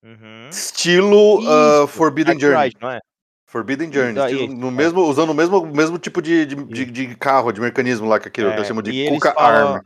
Uhum. 0.04 0.48
estilo 0.50 1.40
Isso, 1.42 1.88
Forbidden 1.90 2.34
Dark 2.38 2.42
Journey. 2.42 2.64
Ride, 2.70 2.78
não 2.82 2.90
é? 2.92 3.00
Forbidden 3.46 3.92
Journey, 3.92 4.24
estilo- 4.24 4.56
no 4.56 4.68
é. 4.70 4.72
mesmo, 4.72 5.02
usando 5.02 5.32
o 5.32 5.34
mesmo, 5.36 5.66
mesmo 5.68 6.00
tipo 6.00 6.22
de, 6.22 6.46
de, 6.46 6.56
de- 6.56 6.86
de 6.86 7.16
carro, 7.18 7.52
de 7.52 7.60
mecanismo 7.60 8.08
lá 8.08 8.20
que 8.20 8.30
aquilo 8.30 8.48
que 8.50 8.54
É, 8.54 8.58
eles 8.60 8.68
chamam 8.68 8.82
de 8.82 8.92
e 8.92 9.00
eles 9.02 9.14
Kuka 9.20 9.34
falam- 9.34 9.74
Arm. 9.76 9.82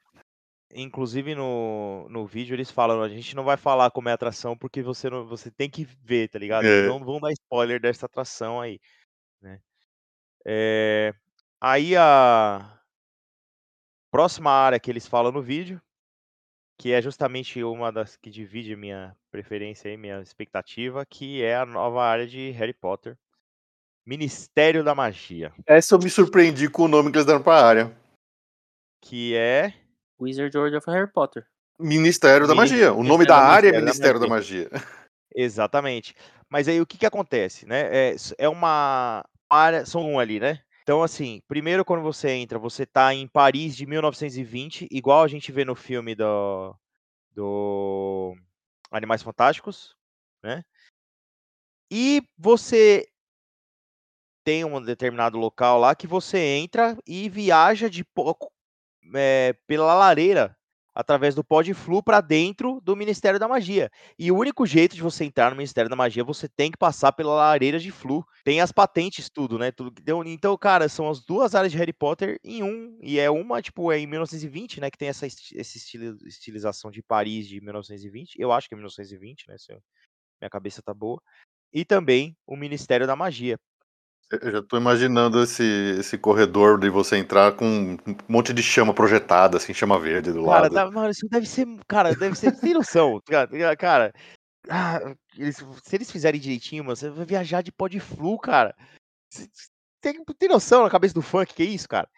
Inclusive 0.74 1.36
no, 1.36 2.08
no 2.10 2.26
vídeo 2.26 2.56
eles 2.56 2.72
falam, 2.72 3.02
a 3.02 3.08
gente 3.08 3.36
não 3.36 3.44
vai 3.44 3.56
falar 3.56 3.92
como 3.92 4.10
é 4.10 4.12
a 4.12 4.16
atração 4.16 4.58
porque 4.58 4.82
você 4.82 5.10
não, 5.10 5.26
você 5.26 5.52
tem 5.52 5.70
que 5.70 5.86
ver, 6.04 6.30
tá 6.30 6.40
ligado? 6.40 6.66
É. 6.66 6.88
não 6.88 7.04
vão 7.04 7.20
dar 7.20 7.32
spoiler 7.32 7.80
dessa 7.80 8.08
atração 8.08 8.60
aí, 8.60 8.80
né? 9.42 9.62
É, 10.46 11.14
aí 11.62 11.96
a 11.96 12.80
próxima 14.12 14.52
área 14.52 14.80
que 14.80 14.90
eles 14.90 15.08
falam 15.08 15.32
no 15.32 15.42
vídeo, 15.42 15.82
que 16.78 16.92
é 16.92 17.02
justamente 17.02 17.64
uma 17.64 17.92
das 17.92 18.18
que 18.18 18.30
divide 18.30 18.76
minha 18.76 19.16
preferência 19.32 19.90
e 19.90 19.98
minha 19.98 20.22
expectativa, 20.22 21.06
que 21.06 21.42
é 21.42 21.56
a 21.56 21.66
nova 21.66 22.04
área 22.04 22.28
de 22.28 22.52
Harry 22.52 22.74
Potter, 22.74 23.18
Ministério 24.06 24.84
da 24.84 24.94
Magia, 24.94 25.52
Essa 25.66 25.96
eu 25.96 26.00
me 26.00 26.10
surpreendi 26.10 26.70
com 26.70 26.84
o 26.84 26.88
nome 26.88 27.12
que 27.12 27.18
eles 27.18 27.26
deram 27.26 27.42
pra 27.42 27.66
área. 27.66 27.98
que 29.02 29.36
é 29.36 29.74
Wizard 30.20 30.56
World 30.58 30.78
of 30.78 30.90
Harry 30.90 31.12
Potter. 31.12 31.46
Ministério 31.80 32.48
da 32.48 32.56
Magia. 32.56 32.94
O 32.94 33.04
nome 33.04 33.26
da 33.26 33.38
da 33.38 33.46
área 33.48 33.70
é 33.70 33.80
Ministério 33.80 34.20
da 34.20 34.28
Ministério 34.28 34.70
da 34.70 34.70
Magia. 34.70 34.70
Exatamente. 35.36 36.16
Mas 36.50 36.68
aí 36.68 36.80
o 36.80 36.86
que 36.86 36.98
que 36.98 37.06
acontece, 37.06 37.66
né? 37.66 37.90
É, 37.92 38.16
é 38.38 38.48
uma 38.48 39.26
área, 39.50 39.86
são 39.86 40.02
um 40.02 40.20
ali, 40.20 40.40
né? 40.40 40.62
Então, 40.84 41.02
assim, 41.02 41.42
primeiro 41.48 41.84
quando 41.84 42.04
você 42.04 42.30
entra, 42.30 42.60
você 42.60 42.86
tá 42.86 43.14
em 43.14 43.28
Paris 43.28 43.76
de 43.76 43.86
1920, 43.86 44.88
igual 44.92 45.24
a 45.24 45.28
gente 45.28 45.52
vê 45.52 45.66
no 45.66 45.76
filme 45.76 46.14
do, 46.14 46.76
do 47.32 48.36
Animais 48.92 49.24
Fantásticos, 49.24 49.96
né? 50.44 50.64
E 51.92 52.22
você 52.38 53.08
tem 54.46 54.64
um 54.64 54.80
determinado 54.80 55.40
local 55.40 55.80
lá 55.80 55.96
que 55.96 56.06
você 56.06 56.38
entra 56.38 56.96
e 57.06 57.28
viaja 57.30 57.90
de 57.90 58.04
eh, 59.14 59.56
pela 59.68 59.94
lareira 59.94 60.56
através 60.94 61.36
do 61.36 61.44
pó 61.44 61.62
de 61.62 61.74
flu 61.74 62.02
para 62.02 62.22
dentro 62.22 62.80
do 62.82 62.96
Ministério 62.96 63.38
da 63.38 63.50
Magia. 63.50 63.92
E 64.18 64.32
o 64.32 64.38
único 64.38 64.66
jeito 64.66 64.96
de 64.96 65.02
você 65.02 65.26
entrar 65.26 65.50
no 65.50 65.58
Ministério 65.58 65.90
da 65.90 65.96
Magia, 65.96 66.24
você 66.24 66.48
tem 66.48 66.72
que 66.72 66.78
passar 66.78 67.12
pela 67.12 67.34
lareira 67.36 67.78
de 67.80 67.92
flu. 67.92 68.26
Tem 68.46 68.62
as 68.62 68.72
patentes, 68.72 69.30
tudo, 69.30 69.60
né? 69.60 69.72
Tudo 69.74 69.92
que 69.92 70.02
deu. 70.02 70.24
Então, 70.24 70.58
cara, 70.58 70.88
são 70.88 71.10
as 71.10 71.20
duas 71.26 71.54
áreas 71.54 71.72
de 71.74 71.78
Harry 71.78 71.92
Potter 71.92 72.40
em 72.44 72.64
um. 72.64 72.98
E 73.02 73.20
é 73.20 73.30
uma, 73.30 73.62
tipo, 73.62 73.92
é 73.92 74.00
em 74.00 74.08
1920, 74.08 74.80
né? 74.80 74.90
Que 74.90 74.98
tem 74.98 75.10
essa, 75.10 75.28
esti- 75.28 75.60
essa 75.60 75.78
estili- 75.78 76.16
estilização 76.26 76.90
de 76.90 77.04
Paris 77.04 77.46
de 77.48 77.60
1920. 77.60 78.36
Eu 78.40 78.54
acho 78.54 78.70
que 78.70 78.74
é 78.74 78.78
1920, 78.78 79.46
né? 79.50 79.56
Minha 80.42 80.50
cabeça 80.50 80.82
tá 80.82 80.94
boa. 80.94 81.22
e 81.74 81.86
também 81.86 82.38
o 82.48 82.56
Ministério 82.58 83.08
da 83.08 83.16
Magia. 83.16 83.58
Eu 84.32 84.52
já 84.52 84.62
tô 84.64 84.76
imaginando 84.76 85.42
esse, 85.44 85.64
esse 86.00 86.18
corredor 86.18 86.80
de 86.80 86.90
você 86.90 87.16
entrar 87.18 87.52
com 87.52 87.66
um 87.66 87.98
monte 88.28 88.54
de 88.54 88.64
chama 88.64 88.94
projetada, 88.94 89.58
assim, 89.58 89.74
chama 89.74 90.00
verde 90.00 90.32
do 90.32 90.44
Cara, 90.44 90.62
lado. 90.64 90.74
dá- 90.74 90.90
mano, 90.92 91.12
isso 91.12 91.28
deve 91.30 91.46
ser. 91.46 91.68
Cara, 91.88 92.16
deve 92.16 92.36
ser 92.36 92.56
sem 92.56 92.74
noção. 92.74 93.22
Cara, 93.28 93.76
cara 93.78 94.14
ah, 94.70 95.00
eles- 95.38 95.64
se 95.84 95.96
eles 95.96 96.10
fizerem 96.12 96.40
direitinho, 96.42 96.84
mano, 96.84 96.96
você 96.96 97.10
vai 97.10 97.26
viajar 97.26 97.62
de 97.62 97.72
pó 97.72 97.88
de 97.88 98.00
flu, 98.00 98.38
cara. 98.40 98.76
Tem, 100.02 100.24
tem 100.24 100.50
noção 100.50 100.84
na 100.84 100.90
cabeça 100.90 101.14
do 101.14 101.22
funk 101.22 101.54
que 101.54 101.64
é 101.64 101.66
isso, 101.66 101.88
cara? 101.88 102.10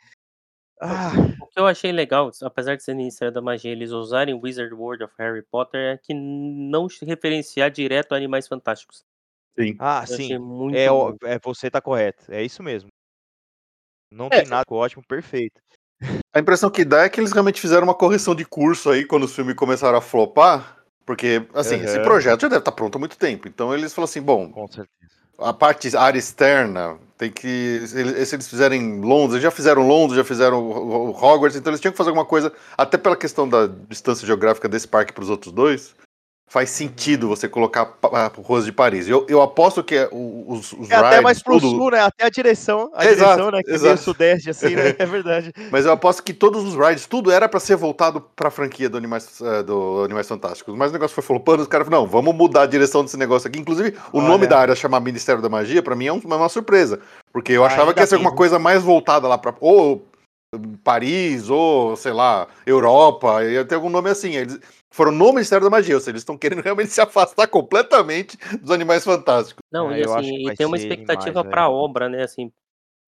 Ah, 0.79 1.11
O 1.41 1.47
que 1.47 1.59
eu 1.59 1.65
achei 1.65 1.91
legal, 1.91 2.29
apesar 2.41 2.75
de 2.75 2.83
ser 2.83 2.93
Ministério 2.93 3.33
da 3.33 3.41
Magia, 3.41 3.71
eles 3.71 3.91
usarem 3.91 4.39
Wizard 4.39 4.73
World 4.73 5.03
of 5.03 5.13
Harry 5.17 5.41
Potter, 5.41 5.95
é 5.95 5.97
que 5.97 6.13
não 6.13 6.87
se 6.87 7.03
referenciar 7.03 7.71
direto 7.71 8.13
a 8.13 8.17
Animais 8.17 8.47
Fantásticos. 8.47 9.03
Sim. 9.59 9.75
ah, 9.79 9.99
achei 9.99 10.27
sim. 10.27 10.37
muito 10.37 10.77
É, 10.77 10.87
é, 11.33 11.39
você 11.43 11.69
tá 11.69 11.81
correto. 11.81 12.31
É 12.31 12.43
isso 12.43 12.61
mesmo. 12.61 12.89
Não 14.11 14.27
É. 14.27 14.41
tem 14.41 14.47
nada 14.47 14.65
ótimo, 14.69 15.03
perfeito. 15.07 15.59
A 16.33 16.39
impressão 16.39 16.69
que 16.69 16.85
dá 16.85 17.03
é 17.03 17.09
que 17.09 17.19
eles 17.19 17.31
realmente 17.31 17.59
fizeram 17.59 17.83
uma 17.83 17.95
correção 17.95 18.35
de 18.35 18.45
curso 18.45 18.89
aí 18.91 19.03
quando 19.05 19.23
os 19.23 19.33
filmes 19.33 19.55
começaram 19.55 19.97
a 19.97 20.01
flopar. 20.01 20.77
Porque, 21.05 21.47
assim, 21.53 21.75
esse 21.75 21.95
Aham. 21.95 22.03
projeto 22.03 22.41
já 22.41 22.47
deve 22.49 22.59
estar 22.59 22.71
pronto 22.73 22.95
há 22.95 22.99
muito 22.99 23.17
tempo. 23.17 23.47
Então 23.47 23.73
eles 23.73 23.93
falaram 23.93 24.09
assim: 24.09 24.21
bom, 24.21 24.51
Com 24.51 24.67
certeza. 24.67 25.11
a 25.39 25.53
parte 25.53 25.95
a 25.95 26.01
área 26.01 26.19
externa 26.19 26.99
tem 27.17 27.31
que. 27.31 27.81
Se 27.87 27.99
eles, 27.99 28.47
fizerem 28.47 28.99
Londres, 28.99 29.33
eles 29.35 29.43
já 29.43 29.51
fizeram 29.51 29.87
Londres, 29.87 30.17
já 30.17 30.23
fizeram 30.23 30.69
Hogwarts, 30.69 31.57
então 31.57 31.71
eles 31.71 31.79
tinham 31.79 31.91
que 31.93 31.97
fazer 31.97 32.09
alguma 32.09 32.25
coisa, 32.25 32.53
até 32.77 32.97
pela 32.97 33.15
questão 33.15 33.47
da 33.47 33.67
distância 33.67 34.27
geográfica 34.27 34.67
desse 34.67 34.87
parque 34.87 35.13
para 35.13 35.23
os 35.23 35.29
outros 35.29 35.53
dois. 35.53 35.95
Faz 36.49 36.69
sentido 36.69 37.27
você 37.27 37.49
colocar 37.49 37.85
pa- 37.85 38.07
a 38.07 38.27
ruas 38.41 38.63
de 38.63 38.71
Paris. 38.71 39.05
Eu, 39.09 39.25
eu 39.27 39.41
aposto 39.41 39.83
que 39.83 39.93
é 39.95 40.07
os, 40.09 40.71
os 40.71 40.89
É 40.89 40.95
até 40.95 41.19
mais 41.19 41.43
pro 41.43 41.59
tudo- 41.59 41.71
sul, 41.77 41.91
né? 41.91 41.99
Até 41.99 42.23
a 42.25 42.29
direção. 42.29 42.89
A 42.95 43.03
direção, 43.03 43.51
né? 43.51 43.61
Que 43.61 43.71
exato. 43.71 43.83
veio 43.83 43.97
sudeste, 43.97 44.49
assim, 44.51 44.73
né? 44.73 44.95
É 44.97 45.05
verdade. 45.05 45.51
Mas 45.69 45.85
eu 45.85 45.91
aposto 45.91 46.23
que 46.23 46.33
todos 46.33 46.63
os 46.63 46.73
rides, 46.73 47.05
tudo 47.05 47.31
era 47.31 47.49
pra 47.49 47.59
ser 47.59 47.75
voltado 47.75 48.21
pra 48.33 48.49
franquia 48.49 48.89
do 48.89 48.97
Animais, 48.97 49.41
eh, 49.41 49.61
do 49.63 50.03
Animais 50.05 50.25
Fantásticos. 50.25 50.73
Mas 50.77 50.89
o 50.91 50.93
negócio 50.93 51.13
foi 51.13 51.23
flopando, 51.23 51.63
os 51.63 51.67
caras 51.67 51.85
falaram, 51.85 52.05
não, 52.05 52.09
vamos 52.09 52.33
mudar 52.33 52.61
a 52.61 52.65
direção 52.65 53.03
desse 53.03 53.17
negócio 53.17 53.49
aqui. 53.49 53.59
Inclusive, 53.59 53.93
o 54.13 54.19
Olha. 54.19 54.27
nome 54.29 54.47
da 54.47 54.57
área 54.57 54.73
chamar 54.73 55.01
Ministério 55.01 55.41
da 55.41 55.49
Magia, 55.49 55.83
pra 55.83 55.97
mim 55.97 56.05
é 56.05 56.07
é 56.07 56.11
uma 56.13 56.47
surpresa. 56.47 57.01
Porque 57.33 57.51
eu 57.51 57.65
achava 57.65 57.81
Ainda 57.81 57.93
que 57.95 57.99
ia 57.99 58.07
ser 58.07 58.15
alguma 58.15 58.33
coisa 58.33 58.57
mais 58.57 58.81
voltada 58.81 59.27
lá 59.27 59.37
pra. 59.37 59.53
Ou 59.59 60.07
Paris, 60.81 61.49
ou, 61.49 61.95
sei 61.97 62.13
lá, 62.13 62.47
Europa, 62.65 63.43
ia 63.43 63.65
ter 63.65 63.75
algum 63.75 63.89
nome 63.89 64.09
assim. 64.09 64.35
Eles 64.35 64.57
foram 64.91 65.11
no 65.11 65.31
Ministério 65.31 65.63
da 65.63 65.69
Magia, 65.69 65.95
ou 65.95 66.01
seja, 66.01 66.11
eles 66.11 66.21
estão 66.21 66.37
querendo 66.37 66.61
realmente 66.65 66.89
se 66.91 67.01
afastar 67.01 67.47
completamente 67.47 68.37
dos 68.59 68.71
Animais 68.71 69.03
Fantásticos. 69.03 69.61
Não, 69.71 69.89
Ah, 69.89 69.99
e 69.99 70.03
assim, 70.03 70.47
e 70.47 70.55
tem 70.55 70.65
uma 70.65 70.77
expectativa 70.77 71.39
animais, 71.39 71.49
pra 71.49 71.67
velho. 71.67 71.73
obra, 71.77 72.09
né, 72.09 72.23
assim, 72.23 72.51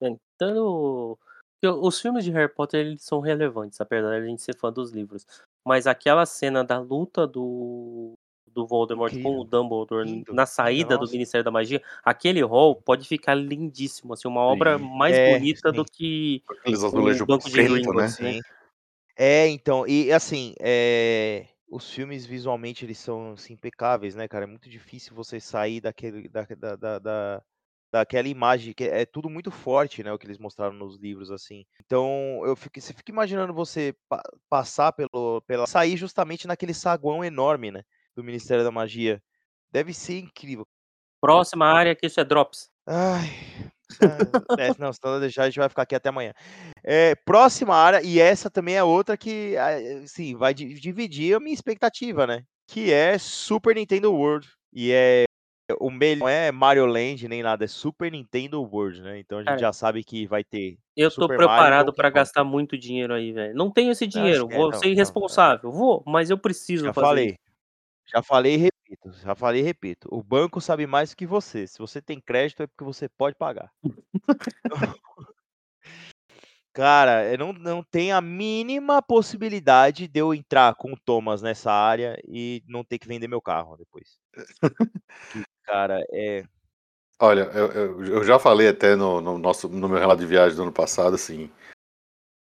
né, 0.01 0.15
tanto 0.37 1.17
porque 1.61 1.75
os 1.77 1.99
filmes 1.99 2.23
de 2.23 2.31
Harry 2.31 2.47
Potter, 2.53 2.79
eles 2.79 3.03
são 3.03 3.19
relevantes, 3.19 3.81
apesar 3.81 4.11
de 4.11 4.25
a 4.25 4.25
gente 4.25 4.41
ser 4.41 4.55
fã 4.55 4.71
dos 4.71 4.91
livros, 4.91 5.25
mas 5.67 5.87
aquela 5.87 6.25
cena 6.25 6.63
da 6.63 6.79
luta 6.79 7.27
do 7.27 8.13
do 8.47 8.65
Voldemort 8.65 9.13
com 9.21 9.39
o 9.39 9.43
Dumbledore 9.43 10.09
Lindo, 10.09 10.33
na 10.33 10.45
saída 10.45 10.95
do 10.97 11.01
nossa. 11.01 11.11
Ministério 11.11 11.43
da 11.45 11.51
Magia, 11.51 11.81
aquele 12.03 12.41
hall 12.41 12.75
pode 12.75 13.07
ficar 13.07 13.35
lindíssimo, 13.35 14.13
assim, 14.13 14.27
uma 14.27 14.41
obra 14.41 14.77
Sim. 14.77 14.83
mais 14.97 15.15
É, 15.15 15.33
bonita 15.33 15.71
do 15.71 15.83
sim. 15.83 15.91
que 15.93 16.43
Aqueles 16.49 16.81
o 16.81 16.87
azulejos 16.87 17.27
Banco 17.27 17.45
de 17.45 17.51
preto, 17.51 17.93
né? 17.93 18.03
né. 18.03 18.07
Sim. 18.07 18.39
É, 19.15 19.47
então, 19.49 19.85
e 19.85 20.11
assim, 20.11 20.55
eh, 20.59 21.45
os 21.69 21.91
filmes 21.91 22.25
visualmente 22.25 22.85
eles 22.85 22.97
são 22.97 23.33
assim, 23.33 23.53
impecáveis, 23.53 24.15
né, 24.15 24.27
cara? 24.27 24.45
É 24.45 24.47
muito 24.47 24.69
difícil 24.69 25.15
você 25.15 25.39
sair 25.39 25.81
daquele 25.81 26.27
da 26.29 26.43
da 26.43 26.75
da 26.75 26.99
da 26.99 27.43
daquela 27.91 28.27
imagem 28.27 28.73
que 28.73 28.83
é 28.83 29.05
tudo 29.05 29.29
muito 29.29 29.49
forte, 29.49 30.03
né, 30.03 30.13
o 30.13 30.17
que 30.19 30.27
eles 30.27 30.37
mostraram 30.37 30.73
nos 30.75 30.97
livros, 30.99 31.31
assim. 31.31 31.65
Então, 31.83 32.41
eu 32.45 32.55
fico 32.55 32.79
você 32.79 32.93
fica 32.93 33.11
imaginando 33.11 33.53
você 33.53 33.95
pa 34.07 34.21
passar 34.49 34.91
pelo 34.93 35.41
pela 35.47 35.65
sair 35.65 35.97
justamente 35.97 36.47
naquele 36.47 36.73
saguão 36.73 37.23
enorme, 37.23 37.71
né, 37.71 37.83
do 38.15 38.23
Ministério 38.23 38.63
da 38.63 38.71
Magia. 38.71 39.21
Deve 39.71 39.93
ser 39.93 40.19
incrível. 40.19 40.67
Próxima 41.21 41.65
área 41.65 41.95
que 41.95 42.05
isso 42.07 42.19
é 42.19 42.23
Drops. 42.23 42.69
Ai, 42.87 43.29
é, 44.57 44.69
não, 44.77 44.93
senão 44.93 45.15
eu 45.15 45.19
deixar 45.19 45.43
a 45.43 45.45
gente 45.45 45.59
vai 45.59 45.69
ficar 45.69 45.83
aqui 45.83 45.95
até 45.95 46.09
amanhã. 46.09 46.33
Eh, 46.83 47.15
próxima 47.25 47.75
área, 47.75 48.01
e 48.03 48.19
essa 48.19 48.49
também 48.49 48.75
é 48.75 48.83
outra 48.83 49.17
que, 49.17 49.55
assim, 50.03 50.35
vai 50.35 50.53
di 50.53 50.73
dividir 50.75 51.35
a 51.35 51.39
minha 51.39 51.53
expectativa, 51.53 52.27
né, 52.27 52.43
que 52.67 52.91
é 52.91 53.17
Super 53.17 53.75
Nintendo 53.75 54.13
World. 54.13 54.47
E 54.71 54.91
é 54.91 55.25
o 55.79 55.91
melhor 55.91 56.21
não 56.21 56.29
é 56.29 56.51
Mario 56.51 56.85
Land 56.87 57.27
nem 57.27 57.43
nada, 57.43 57.63
é 57.63 57.67
Super 57.67 58.11
Nintendo 58.11 58.61
World, 58.61 59.01
né, 59.01 59.19
então 59.19 59.37
a 59.37 59.41
gente 59.41 59.49
Cara 59.49 59.59
já 59.59 59.73
sabe 59.73 60.03
que 60.03 60.25
vai 60.25 60.43
ter 60.43 60.77
Eu 60.95 61.09
tô 61.09 61.21
Super 61.21 61.35
e 61.35 61.37
preparado 61.37 61.93
Kong. 61.93 62.11
gastar 62.11 62.43
muito 62.43 62.77
dinheiro 62.77 63.13
aí, 63.13 63.31
velho. 63.31 63.55
Não 63.55 63.71
tenho 63.71 63.91
esse 63.91 64.07
dinheiro, 64.07 64.47
é, 64.51 64.55
vou 64.55 64.71
não, 64.71 64.79
ser 64.79 64.85
não, 64.85 64.91
é. 64.91 64.95
irresponsável, 64.95 65.71
vou, 65.71 66.03
mas 66.07 66.29
eu 66.29 66.37
preciso 66.37 66.85
Já 66.85 66.93
fazer 66.93 67.07
falei. 67.07 67.27
isso. 67.27 67.37
Já 68.11 68.23
falei 68.23 68.55
e 68.55 68.57
repito, 68.89 69.11
já 69.13 69.35
falei 69.35 69.61
e 69.61 69.63
repito, 69.63 70.07
o 70.11 70.23
banco 70.23 70.59
sabe 70.59 70.87
mais 70.87 71.13
que 71.13 71.25
você, 71.25 71.67
se 71.67 71.77
você 71.77 72.01
tem 72.01 72.19
crédito 72.19 72.63
é 72.63 72.67
porque 72.67 72.83
você 72.83 73.07
pode 73.07 73.35
pagar. 73.35 73.71
Cara, 76.73 77.35
não 77.37 77.51
não 77.51 77.83
tem 77.83 78.11
a 78.11 78.21
mínima 78.21 79.01
possibilidade 79.01 80.07
de 80.07 80.19
eu 80.19 80.33
entrar 80.33 80.75
com 80.75 80.93
o 80.93 80.99
Thomas 80.99 81.41
nessa 81.41 81.71
área 81.71 82.17
e 82.27 82.63
não 82.67 82.83
ter 82.83 82.99
que 82.99 83.07
vender 83.07 83.27
meu 83.27 83.41
carro 83.41 83.75
depois. 83.75 84.17
Cara, 85.65 86.03
é 86.11 86.43
Olha, 87.19 87.41
eu 87.53 87.71
eu 87.71 88.05
eu 88.05 88.23
já 88.23 88.39
falei 88.39 88.69
até 88.69 88.95
no 88.95 89.19
no 89.19 89.37
nosso 89.37 89.67
no 89.67 89.89
meu 89.89 89.99
relato 89.99 90.21
de 90.21 90.27
viagem 90.27 90.55
do 90.55 90.63
ano 90.63 90.71
passado, 90.71 91.15
assim, 91.15 91.51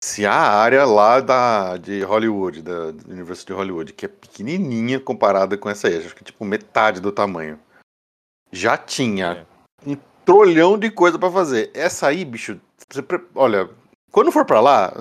se 0.02 0.26
a 0.26 0.34
área 0.34 0.84
lá 0.84 1.20
da 1.20 1.76
de 1.76 2.02
Hollywood, 2.02 2.62
da 2.62 2.90
da 2.92 3.12
University 3.12 3.46
de 3.48 3.52
Hollywood, 3.54 3.92
que 3.92 4.06
é 4.06 4.08
pequenininha 4.08 5.00
comparada 5.00 5.56
com 5.56 5.68
essa 5.68 5.88
aí, 5.88 5.96
acho 5.98 6.14
que 6.14 6.24
tipo 6.24 6.44
metade 6.44 7.00
do 7.00 7.10
tamanho, 7.12 7.58
já 8.52 8.76
tinha 8.78 9.42
É. 9.42 9.46
um 9.86 9.96
trolhão 10.24 10.78
de 10.78 10.90
coisa 10.90 11.18
pra 11.18 11.30
fazer. 11.32 11.70
Essa 11.74 12.08
aí, 12.08 12.24
bicho, 12.24 12.60
você 12.90 13.02
olha, 13.34 13.70
quando 14.12 14.32
for 14.32 14.44
pra 14.46 14.60
lá, 14.60 14.92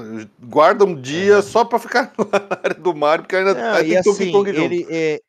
guarda 0.42 0.86
um 0.86 0.96
dia 1.00 1.42
Aham. 1.42 1.44
só 1.44 1.66
pra 1.66 1.80
ficar 1.80 2.14
na 2.20 2.58
área 2.64 2.76
do 2.76 2.96
Mario, 2.96 3.24
porque 3.26 3.36
ainda 3.38 3.56
Não, 3.56 3.78
tem 3.84 3.98
assim, 3.98 4.48
junto. 4.54 4.76
ele, 4.76 4.86
eh, 4.90 5.20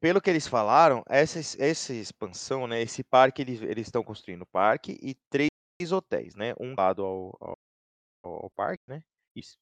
pelo 0.00 0.20
que 0.20 0.30
eles 0.30 0.46
falaram, 0.48 1.02
essa 1.08 1.40
essa 1.62 1.94
expansão, 1.94 2.66
né, 2.66 2.82
esse 2.82 3.04
parque 3.04 3.42
eles 3.42 3.62
estão 3.86 4.04
construindo 4.04 4.42
o 4.42 4.46
parque 4.46 4.98
e 5.02 5.14
3 5.30 5.92
hotéis, 5.92 6.34
né, 6.36 6.54
um 6.60 6.74
dado 6.74 7.04
ao 7.04 7.32
ao 7.40 7.58
ao 8.28 8.50
parque, 8.50 8.82
né, 8.88 9.02
isso. 9.36 9.56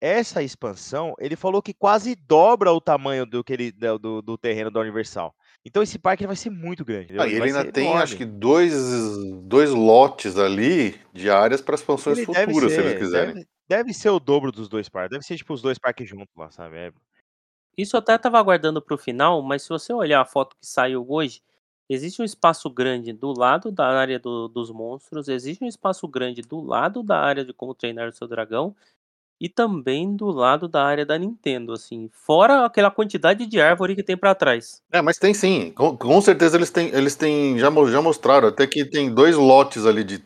Essa 0.00 0.42
expansão, 0.42 1.14
ele 1.18 1.36
falou 1.36 1.62
que 1.62 1.72
quase 1.72 2.14
dobra 2.14 2.70
o 2.72 2.80
tamanho 2.82 3.24
do 3.24 3.42
que 3.42 3.52
ele 3.54 3.72
do 3.72 4.20
do 4.22 4.36
terreno 4.38 4.70
da 4.70 4.80
Universal. 4.80 5.34
Então 5.64 5.82
esse 5.82 5.98
parque 5.98 6.26
vai 6.26 6.36
ser 6.36 6.50
muito 6.50 6.84
grande? 6.84 7.14
Ah, 7.18 7.26
Ele 7.32 7.40
ele 7.40 7.48
ainda 7.48 7.64
ser 7.64 7.72
tem 7.72 7.96
acho 7.96 8.14
enorme. 8.14 8.16
que 8.16 8.24
2 8.26 8.72
2 9.42 9.70
lotes 9.72 10.36
ali 10.38 11.00
de 11.12 11.30
áreas 11.30 11.60
pra 11.62 11.74
expansões 11.74 12.18
Ele 12.18 12.26
deve 12.26 12.54
futuras, 12.54 12.72
se 12.74 12.80
eles 12.80 12.92
ser, 12.92 12.94
quiserem. 12.94 13.34
deve 13.34 13.46
deve 13.68 13.92
ser 13.92 14.10
o 14.10 14.20
dobro 14.20 14.52
dos 14.52 14.68
2 14.68 14.88
parques, 14.88 15.10
deve 15.10 15.24
ser 15.26 15.36
tipo 15.36 15.52
os 15.52 15.60
2 15.60 15.76
parques 15.78 16.08
juntos 16.08 16.32
lá, 16.36 16.50
sabe, 16.52 16.76
é 16.76 16.92
Isso 17.76 17.96
eu 17.96 18.00
até 18.00 18.14
estava 18.14 18.38
aguardando 18.38 18.80
para 18.80 18.94
o 18.94 18.98
final, 18.98 19.42
mas 19.42 19.62
se 19.62 19.68
você 19.68 19.92
olhar 19.92 20.20
a 20.20 20.24
foto 20.24 20.56
que 20.56 20.66
saiu 20.66 21.04
hoje, 21.08 21.42
existe 21.88 22.22
um 22.22 22.24
espaço 22.24 22.68
grande 22.70 23.12
do 23.12 23.32
lado 23.38 23.70
da 23.70 23.86
área 23.86 24.18
do 24.18 24.48
dos 24.48 24.70
monstros, 24.70 25.28
existe 25.28 25.64
um 25.64 25.68
espaço 25.68 26.06
grande 26.08 26.42
do 26.42 26.60
lado 26.60 27.02
da 27.02 27.18
área 27.20 27.44
de 27.44 27.52
como 27.52 27.74
treinar 27.74 28.08
o 28.08 28.12
seu 28.12 28.26
dragão, 28.28 28.74
e 29.40 29.48
também 29.48 30.16
do 30.16 30.26
lado 30.30 30.68
da 30.68 30.84
área 30.84 31.04
da 31.06 31.18
Nintendo, 31.18 31.72
assim, 31.72 32.08
fora 32.12 32.64
aquela 32.64 32.90
quantidade 32.90 33.46
de 33.46 33.60
árvore 33.60 33.94
que 33.96 34.02
tem 34.02 34.16
pra 34.16 34.34
trás. 34.34 34.82
É, 34.92 35.02
mas 35.02 35.18
tem 35.18 35.34
sim, 35.34 35.72
com 35.76 35.96
com 35.96 36.20
certeza 36.20 36.56
eles 36.56 36.70
têm 36.70 36.88
eles 36.94 37.16
têm 37.16 37.58
já 37.58 37.70
já 37.90 38.02
mostraram 38.02 38.48
até 38.48 38.66
que 38.66 38.84
tem 38.84 39.12
2 39.14 39.36
lotes 39.36 39.86
ali 39.86 40.04
de 40.04 40.22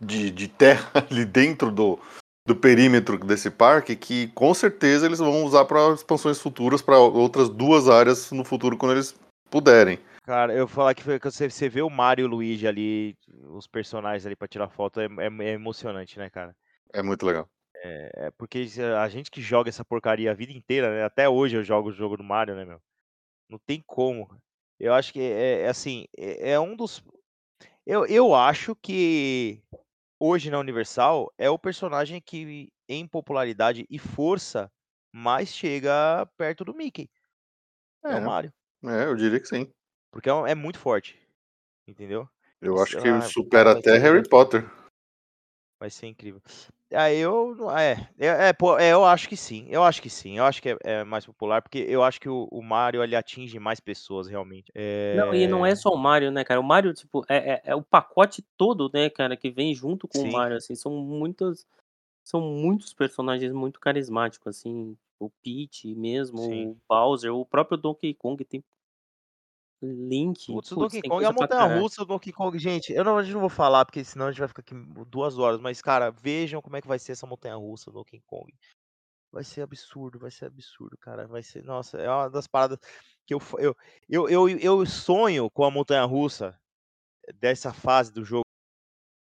de 0.00 0.30
de 0.30 0.48
terra 0.48 0.90
ali 1.10 1.24
dentro 1.24 1.70
do 1.70 1.98
do 2.46 2.56
perímetro 2.56 3.18
desse 3.18 3.50
parque, 3.50 3.94
que 3.94 4.28
com 4.28 4.52
certeza 4.54 5.06
eles 5.06 5.20
vão 5.20 5.44
usar 5.44 5.64
pra 5.66 5.92
expansões 5.94 6.40
futuras 6.40 6.82
pra 6.82 6.98
outras 6.98 7.48
2 7.48 7.88
áreas 7.88 8.32
no 8.32 8.44
futuro 8.44 8.76
quando 8.76 8.92
eles 8.92 9.14
puderem. 9.50 9.98
Cara, 10.30 10.52
eu 10.54 10.64
vou 10.64 10.68
falar 10.76 10.94
que 10.94 11.02
você 11.02 11.50
você 11.50 11.68
vê 11.68 11.82
o 11.82 11.90
Mario 11.90 12.22
e 12.22 12.26
o 12.26 12.28
Luigi 12.30 12.64
ali, 12.68 13.16
os 13.48 13.66
personagens 13.66 14.24
ali 14.24 14.36
pra 14.36 14.46
tirar 14.46 14.68
foto 14.70 15.00
é 15.00 15.06
é 15.06 15.26
é 15.48 15.52
emocionante, 15.54 16.18
né, 16.20 16.30
cara. 16.30 16.56
É 16.94 17.02
muito 17.02 17.26
legal. 17.26 17.50
É 17.74 18.26
é 18.26 18.30
porque 18.30 18.66
se 18.68 18.82
a 18.82 19.08
gente 19.08 19.30
que 19.30 19.40
joga 19.40 19.68
essa 19.68 19.84
porcaria 19.84 20.30
a 20.30 20.34
vida 20.34 20.52
inteira, 20.52 20.90
né, 20.94 21.04
até 21.04 21.28
hoje 21.28 21.56
eu 21.56 21.64
jogo 21.64 21.88
o 21.88 21.92
jogo 21.92 22.16
do 22.16 22.24
Mario, 22.24 22.54
né, 22.56 22.64
meu, 22.64 22.80
não 23.50 23.58
tem 23.58 23.82
como. 23.86 24.28
Eu 24.80 24.94
acho 24.94 25.12
que 25.12 25.20
é 25.20 25.62
é 25.62 25.68
assim, 25.68 26.06
é 26.18 26.52
é 26.52 26.60
um 26.60 26.76
dos 26.76 27.02
eu 27.86 28.06
eu 28.06 28.34
acho 28.34 28.76
que 28.76 29.62
hoje 30.20 30.50
na 30.50 30.58
Universal 30.60 31.32
é 31.38 31.50
o 31.50 31.58
personagem 31.58 32.20
que 32.22 32.70
em 32.88 33.06
popularidade 33.08 33.86
e 33.90 33.98
força 33.98 34.70
mais 35.14 35.50
chega 35.54 36.26
perto 36.38 36.64
do 36.64 36.74
Mickey. 36.74 37.10
É 38.08 38.16
o 38.16 38.20
É, 38.20 38.26
Mario. 38.28 38.52
é, 38.84 39.04
eu 39.06 39.16
diria 39.16 39.40
que 39.40 39.46
sim. 39.48 39.72
Porque 40.10 40.28
é 40.28 40.34
um 40.34 40.46
é 40.46 40.54
muito 40.54 40.78
forte. 40.78 41.18
Entendeu? 41.86 42.28
Eu 42.60 42.80
acho 42.80 42.98
que 42.98 43.08
ah, 43.08 43.20
supera 43.22 43.72
até 43.72 43.96
Harry 43.96 44.28
Potter. 44.28 44.68
Vai 45.80 45.88
ser 45.88 46.08
incrível. 46.08 46.42
Aí 46.92 47.18
eu. 47.18 47.54
não- 47.54 47.76
É, 47.76 48.10
é, 48.18 48.48
é, 48.48 48.52
pô, 48.52 48.78
é, 48.78 48.92
eu 48.92 49.04
acho 49.04 49.28
que 49.28 49.36
sim. 49.36 49.66
Eu 49.70 49.82
acho 49.82 50.02
que 50.02 50.10
sim. 50.10 50.36
Eu 50.36 50.44
acho 50.44 50.60
que 50.60 50.70
é, 50.70 50.76
é 50.82 51.04
mais 51.04 51.24
popular, 51.24 51.62
porque 51.62 51.78
eu 51.78 52.02
acho 52.02 52.20
que 52.20 52.28
o, 52.28 52.46
o 52.50 52.62
Mario 52.62 53.02
ele 53.02 53.16
atinge 53.16 53.58
mais 53.58 53.80
pessoas, 53.80 54.28
realmente. 54.28 54.70
Não, 55.16 55.34
e 55.34 55.46
não 55.46 55.64
é 55.64 55.70
É, 55.70 55.74
só 55.76 55.88
o 55.90 55.96
Mario, 55.96 56.30
né, 56.30 56.44
cara? 56.44 56.60
O 56.60 56.64
Mario, 56.64 56.92
tipo, 56.92 57.24
é, 57.28 57.54
é, 57.54 57.62
é 57.64 57.74
o 57.74 57.82
pacote 57.82 58.42
todo, 58.56 58.90
né, 58.92 59.08
cara, 59.08 59.36
que 59.36 59.50
vem 59.50 59.74
junto 59.74 60.06
com 60.06 60.18
Sim. 60.18 60.28
o 60.28 60.32
Mario, 60.32 60.56
assim, 60.56 60.74
são 60.74 60.92
muitas. 60.92 61.66
São 62.22 62.40
muitos 62.42 62.92
personagens 62.92 63.52
muito 63.52 63.80
carismáticos, 63.80 64.46
assim. 64.46 64.96
O 65.18 65.30
Peach 65.42 65.94
mesmo, 65.94 66.38
Sim. 66.38 66.68
o 66.68 66.76
Bowser, 66.88 67.34
o 67.34 67.46
próprio 67.46 67.78
Donkey 67.78 68.12
Kong 68.14 68.44
tem. 68.44 68.62
Link, 69.82 70.46
Putz, 70.46 70.72
o 70.72 70.74
putz, 70.74 70.92
Donkey 70.94 71.08
Kong, 71.08 71.24
a 71.24 71.32
montanha 71.32 71.80
russa 71.80 72.02
do 72.02 72.08
Donkey 72.08 72.32
Kong, 72.32 72.58
gente, 72.58 72.92
eu 72.92 73.02
não, 73.02 73.16
a 73.16 73.22
gente 73.22 73.32
não 73.32 73.40
vou 73.40 73.48
falar, 73.48 73.84
porque 73.86 74.04
senão 74.04 74.26
a 74.26 74.30
gente 74.30 74.40
vai 74.40 74.48
ficar 74.48 74.60
aqui 74.60 74.74
duas 75.06 75.38
horas, 75.38 75.58
mas, 75.58 75.80
cara, 75.80 76.10
vejam 76.10 76.60
como 76.60 76.76
é 76.76 76.82
que 76.82 76.88
vai 76.88 76.98
ser 76.98 77.12
essa 77.12 77.26
montanha 77.26 77.56
russa 77.56 77.90
do 77.90 77.94
Donkey 77.94 78.20
Kong. 78.26 78.52
Vai 79.32 79.42
ser 79.44 79.62
absurdo, 79.62 80.18
vai 80.18 80.30
ser 80.30 80.46
absurdo, 80.46 80.98
cara. 80.98 81.26
Vai 81.26 81.42
ser, 81.42 81.64
nossa, 81.64 81.96
é 81.98 82.10
uma 82.10 82.28
das 82.28 82.46
paradas 82.46 82.78
que 83.26 83.32
eu, 83.32 83.40
eu, 83.58 83.76
eu, 84.08 84.28
eu, 84.28 84.48
eu 84.58 84.86
sonho 84.86 85.48
com 85.48 85.64
a 85.64 85.70
montanha 85.70 86.04
russa 86.04 86.58
dessa 87.36 87.72
fase 87.72 88.12
do 88.12 88.24
jogo 88.24 88.44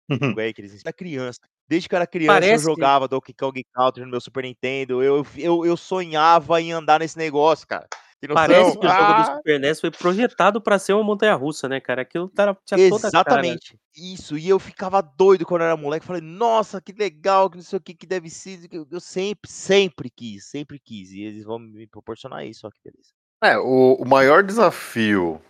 aí 0.40 0.54
que 0.54 0.62
eles. 0.62 0.84
Da 0.84 0.94
criança. 0.94 1.40
Desde 1.68 1.90
que 1.90 1.96
eu 1.96 1.98
era 1.98 2.06
criança, 2.06 2.38
eu 2.38 2.42
Parece- 2.42 2.64
jogava 2.66 3.08
Donkey 3.08 3.34
Kong 3.34 3.64
Country 3.74 4.04
no 4.04 4.12
meu 4.12 4.22
Super 4.22 4.44
Nintendo. 4.44 5.02
Eu, 5.02 5.26
eu, 5.38 5.66
eu 5.66 5.78
sonhava 5.78 6.62
em 6.62 6.72
andar 6.72 7.00
nesse 7.00 7.18
negócio, 7.18 7.66
cara. 7.66 7.88
Parece 8.34 8.72
que 8.80 8.86
o 8.86 8.90
jogo 8.90 9.14
do 9.14 9.22
Ah! 9.22 9.36
Super 9.38 9.60
NES 9.60 9.80
foi 9.82 9.92
projetado 9.92 10.62
pra 10.62 10.80
ser 10.80 10.94
uma 10.94 11.04
montanha 11.04 11.34
russa, 11.36 11.70
né, 11.70 11.80
cara? 11.80 12.02
Aquilo 12.02 12.28
tava, 12.28 12.58
tinha 12.66 12.90
toda 12.90 13.08
a 13.08 13.12
cara. 13.12 13.22
Exatamente. 13.30 13.78
Isso. 13.96 14.38
E 14.38 14.50
eu 14.50 14.60
ficava 14.60 15.02
doido 15.02 15.46
quando 15.46 15.62
eu 15.62 15.68
era 15.68 15.78
moleque. 15.78 16.06
Falei, 16.06 16.22
nossa, 16.22 16.82
que 16.82 16.92
legal, 16.92 17.50
que 17.50 17.58
não 17.58 17.64
sei 17.64 17.78
o 17.78 17.82
que, 17.82 17.94
que 17.94 18.06
deve 18.06 18.30
ser. 18.30 18.68
que 18.68 18.78
Eu, 18.90 19.00
sempre, 19.00 19.52
sempre 19.52 20.10
quis, 20.10 20.46
sempre 20.46 20.80
quis. 20.80 21.12
E 21.12 21.22
eles 21.22 21.44
vão 21.44 21.60
me 21.60 21.86
proporcionar 21.88 22.46
isso, 22.46 22.66
ó, 22.66 22.72
que 22.72 22.80
beleza. 22.84 23.10
É, 23.44 23.58
o, 23.58 23.96
o 24.00 24.08
maior 24.08 24.42
desafio 24.44 25.42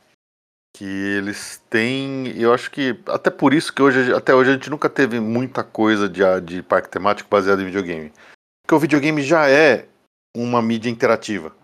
que 0.76 0.84
eles 0.84 1.64
têm, 1.70 2.28
e 2.28 2.42
eu 2.42 2.54
acho 2.54 2.70
que 2.70 3.00
até 3.08 3.30
por 3.32 3.54
isso 3.54 3.74
que 3.74 3.82
hoje, 3.82 4.14
até 4.14 4.36
hoje 4.36 4.50
a 4.50 4.54
gente 4.54 4.70
nunca 4.70 4.90
teve 4.90 5.22
muita 5.22 5.64
coisa 5.64 6.10
de, 6.10 6.22
a- 6.22 6.42
de 6.42 6.62
parque 6.62 6.90
temático 6.90 7.30
baseado 7.30 7.62
em 7.62 7.66
videogame. 7.66 8.12
Porque 8.62 8.76
o 8.76 8.80
videogame 8.80 9.22
já 9.22 9.50
é 9.50 9.88
uma 10.36 10.62
mídia 10.62 10.90
interativa, 10.90 11.56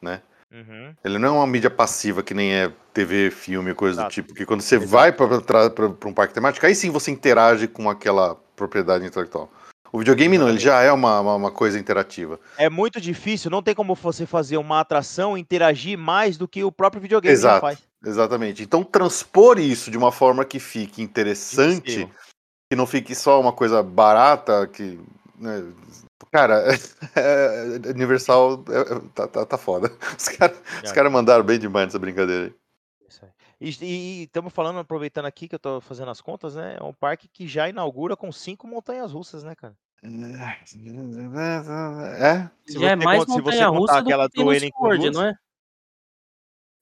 né? 0.00 0.22
Uhum. 0.52 0.94
Ele 1.04 1.18
não 1.18 1.28
é 1.28 1.32
uma 1.32 1.46
mídia 1.46 1.70
passiva 1.70 2.22
que 2.22 2.34
nem 2.34 2.54
é 2.54 2.72
TV, 2.92 3.30
filme, 3.30 3.74
coisa 3.74 3.96
do 3.96 4.00
Exato. 4.00 4.14
tipo. 4.14 4.34
Que 4.34 4.46
quando 4.46 4.60
você 4.60 4.76
Exato. 4.76 4.90
vai 4.90 5.12
para 5.12 6.08
um 6.08 6.12
parque 6.12 6.34
temático, 6.34 6.64
aí 6.64 6.74
sim 6.74 6.90
você 6.90 7.10
interage 7.10 7.66
com 7.66 7.90
aquela 7.90 8.36
propriedade 8.54 9.04
intelectual. 9.04 9.50
O 9.94 9.98
videogame 9.98 10.36
não, 10.38 10.48
ele 10.48 10.58
já 10.58 10.80
é 10.80 10.90
uma, 10.90 11.20
uma, 11.20 11.34
uma 11.36 11.50
coisa 11.52 11.78
interativa. 11.78 12.40
É 12.58 12.68
muito 12.68 13.00
difícil, 13.00 13.48
não 13.48 13.62
tem 13.62 13.76
como 13.76 13.94
você 13.94 14.26
fazer 14.26 14.56
uma 14.56 14.80
atração 14.80 15.38
e 15.38 15.40
interagir 15.40 15.96
mais 15.96 16.36
do 16.36 16.48
que 16.48 16.64
o 16.64 16.72
próprio 16.72 17.00
videogame 17.00 17.32
Exato. 17.32 17.60
faz. 17.60 17.78
Exatamente. 18.04 18.62
Então 18.62 18.82
transpor 18.82 19.58
isso 19.58 19.92
de 19.92 19.96
uma 19.96 20.10
forma 20.10 20.44
que 20.44 20.58
fique 20.58 21.00
interessante, 21.00 21.92
Sim. 21.92 22.10
que 22.68 22.76
não 22.76 22.88
fique 22.88 23.14
só 23.14 23.40
uma 23.40 23.52
coisa 23.52 23.84
barata, 23.84 24.66
que. 24.66 24.98
Né, 25.38 25.72
Cara, 26.32 26.62
é- 27.14 27.76
é- 27.86 27.90
Universal 27.90 28.64
é- 28.68 28.94
é- 28.94 29.00
tá, 29.14 29.28
tá, 29.28 29.46
tá 29.46 29.58
foda. 29.58 29.90
Os 30.18 30.28
caras 30.28 30.58
os 30.82 30.90
É. 30.90 30.94
cara 30.94 31.08
mandaram 31.10 31.44
bem 31.44 31.58
demais 31.58 31.86
nessa 31.86 31.98
brincadeira 31.98 32.46
aí. 32.46 32.54
Isso 33.08 33.24
aí. 33.24 33.30
E 33.88 34.22
estamos 34.24 34.52
falando, 34.52 34.78
aproveitando 34.80 35.26
aqui 35.26 35.46
que 35.48 35.54
eu 35.54 35.58
tô 35.58 35.80
fazendo 35.80 36.10
as 36.10 36.20
contas, 36.20 36.54
né? 36.56 36.76
É 36.80 36.82
um 36.82 36.92
parque 36.92 37.28
que 37.28 37.46
já 37.46 37.68
inaugura 37.68 38.16
com 38.16 38.30
cinco 38.32 38.66
montanhas 38.66 39.12
russas, 39.12 39.42
né, 39.44 39.54
cara? 39.54 39.74
É? 42.18 42.50
Se 42.66 42.78
Já 42.78 42.90
é 42.90 42.96
você 42.96 43.04
mais 43.04 43.20
conta- 43.20 43.32
se 43.32 43.40
você 43.40 43.50
montanha 43.50 43.68
russa 43.68 43.94
do 43.94 43.98
aquela 44.08 44.28
que 44.28 44.36
do 44.36 44.42
Sword, 44.44 44.70
Woods, 44.80 45.12
não 45.12 45.24
é? 45.26 45.34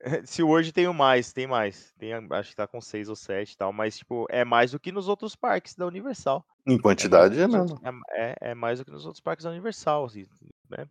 Se 0.26 0.42
hoje 0.42 0.72
tem 0.72 0.88
o 0.88 0.94
mais, 0.94 1.32
tem 1.32 1.46
mais. 1.46 1.92
Tem, 1.98 2.12
acho 2.12 2.50
que 2.50 2.56
tá 2.56 2.66
com 2.66 2.80
seis 2.80 3.08
ou 3.08 3.16
sete 3.16 3.52
e 3.52 3.56
tal, 3.56 3.72
mas, 3.72 3.98
tipo, 3.98 4.26
é 4.30 4.44
mais 4.44 4.72
do 4.72 4.80
que 4.80 4.92
nos 4.92 5.08
outros 5.08 5.36
parques 5.36 5.74
da 5.74 5.86
Universal. 5.86 6.44
Em 6.66 6.74
É 6.74 6.78
quantidade 6.78 7.38
é 7.40 7.46
nos 7.46 7.72
mesmo. 7.72 7.80
É, 8.12 8.32
é- 8.32 8.36
é 8.50 8.54
mais 8.54 8.78
do 8.78 8.84
que 8.84 8.90
nos 8.90 9.06
outros 9.06 9.20
parques 9.20 9.44
da 9.44 9.50
Universal, 9.50 10.04
assim, 10.06 10.26
né? 10.68 10.88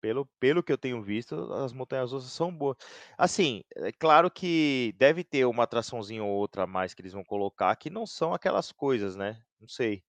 Pelo, 0.00 0.26
pelo 0.40 0.62
que 0.62 0.72
eu 0.72 0.78
tenho 0.78 1.02
visto, 1.02 1.34
as 1.54 1.72
montanhas 1.72 2.12
russas 2.12 2.32
são 2.32 2.54
boas. 2.54 2.76
Assim, 3.18 3.62
é 3.76 3.92
claro 3.92 4.30
que 4.30 4.94
deve 4.98 5.24
ter 5.24 5.46
uma 5.46 5.64
atraçãozinha 5.64 6.24
ou 6.24 6.30
outra 6.30 6.64
a 6.64 6.66
mais 6.66 6.94
que 6.94 7.02
eles 7.02 7.14
vão 7.14 7.24
colocar 7.24 7.74
que 7.76 7.90
não 7.90 8.06
são 8.06 8.34
aquelas 8.34 8.72
coisas, 8.72 9.16
né? 9.16 9.42
Não 9.60 9.68
sei. 9.68 10.02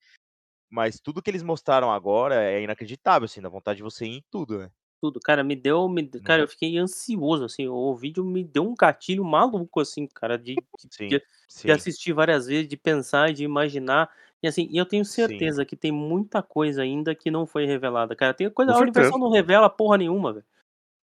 Mas 0.69 0.99
tudo 0.99 1.21
que 1.21 1.29
eles 1.31 1.43
mostraram 1.43 1.91
agora 1.91 2.35
é 2.43 2.61
inacreditável, 2.63 3.25
assim, 3.25 3.41
dá 3.41 3.49
vontade 3.49 3.77
de 3.77 3.83
você 3.83 4.05
ir 4.05 4.17
em 4.17 4.25
tudo, 4.31 4.59
né? 4.59 4.71
Tudo, 5.01 5.19
cara, 5.19 5.43
me 5.43 5.55
deu, 5.55 5.87
me, 5.89 6.07
cara, 6.23 6.41
eu 6.43 6.47
fiquei 6.47 6.77
ansioso, 6.77 7.43
assim, 7.45 7.67
o 7.67 7.93
vídeo 7.95 8.23
me 8.23 8.43
deu 8.43 8.63
um 8.63 8.73
gatilho 8.73 9.23
maluco, 9.23 9.79
assim, 9.79 10.07
cara, 10.07 10.37
de, 10.37 10.55
de, 10.55 10.61
Sim, 10.89 11.07
de- 11.09 11.23
sim. 11.47 11.67
de 11.67 11.71
assistir 11.73 12.13
várias 12.13 12.47
vezes, 12.47 12.67
de 12.67 12.77
pensar, 12.77 13.31
de 13.33 13.43
imaginar, 13.43 14.09
e 14.41 14.47
assim, 14.47 14.67
e 14.71 14.77
eu 14.77 14.85
tenho 14.85 15.03
Sim. 15.05 15.11
certeza 15.11 15.65
que 15.65 15.75
tem 15.75 15.91
muita 15.91 16.41
coisa 16.41 16.81
ainda 16.81 17.13
que 17.13 17.29
não 17.29 17.45
foi 17.45 17.65
revelada, 17.65 18.15
cara, 18.15 18.33
tem 18.33 18.49
coisa, 18.49 18.71
Com 18.71 18.77
a 18.79 18.81
Universal 18.81 19.19
não 19.19 19.29
revela 19.31 19.69
porra 19.69 19.97
nenhuma, 19.97 20.33
velho. 20.33 20.45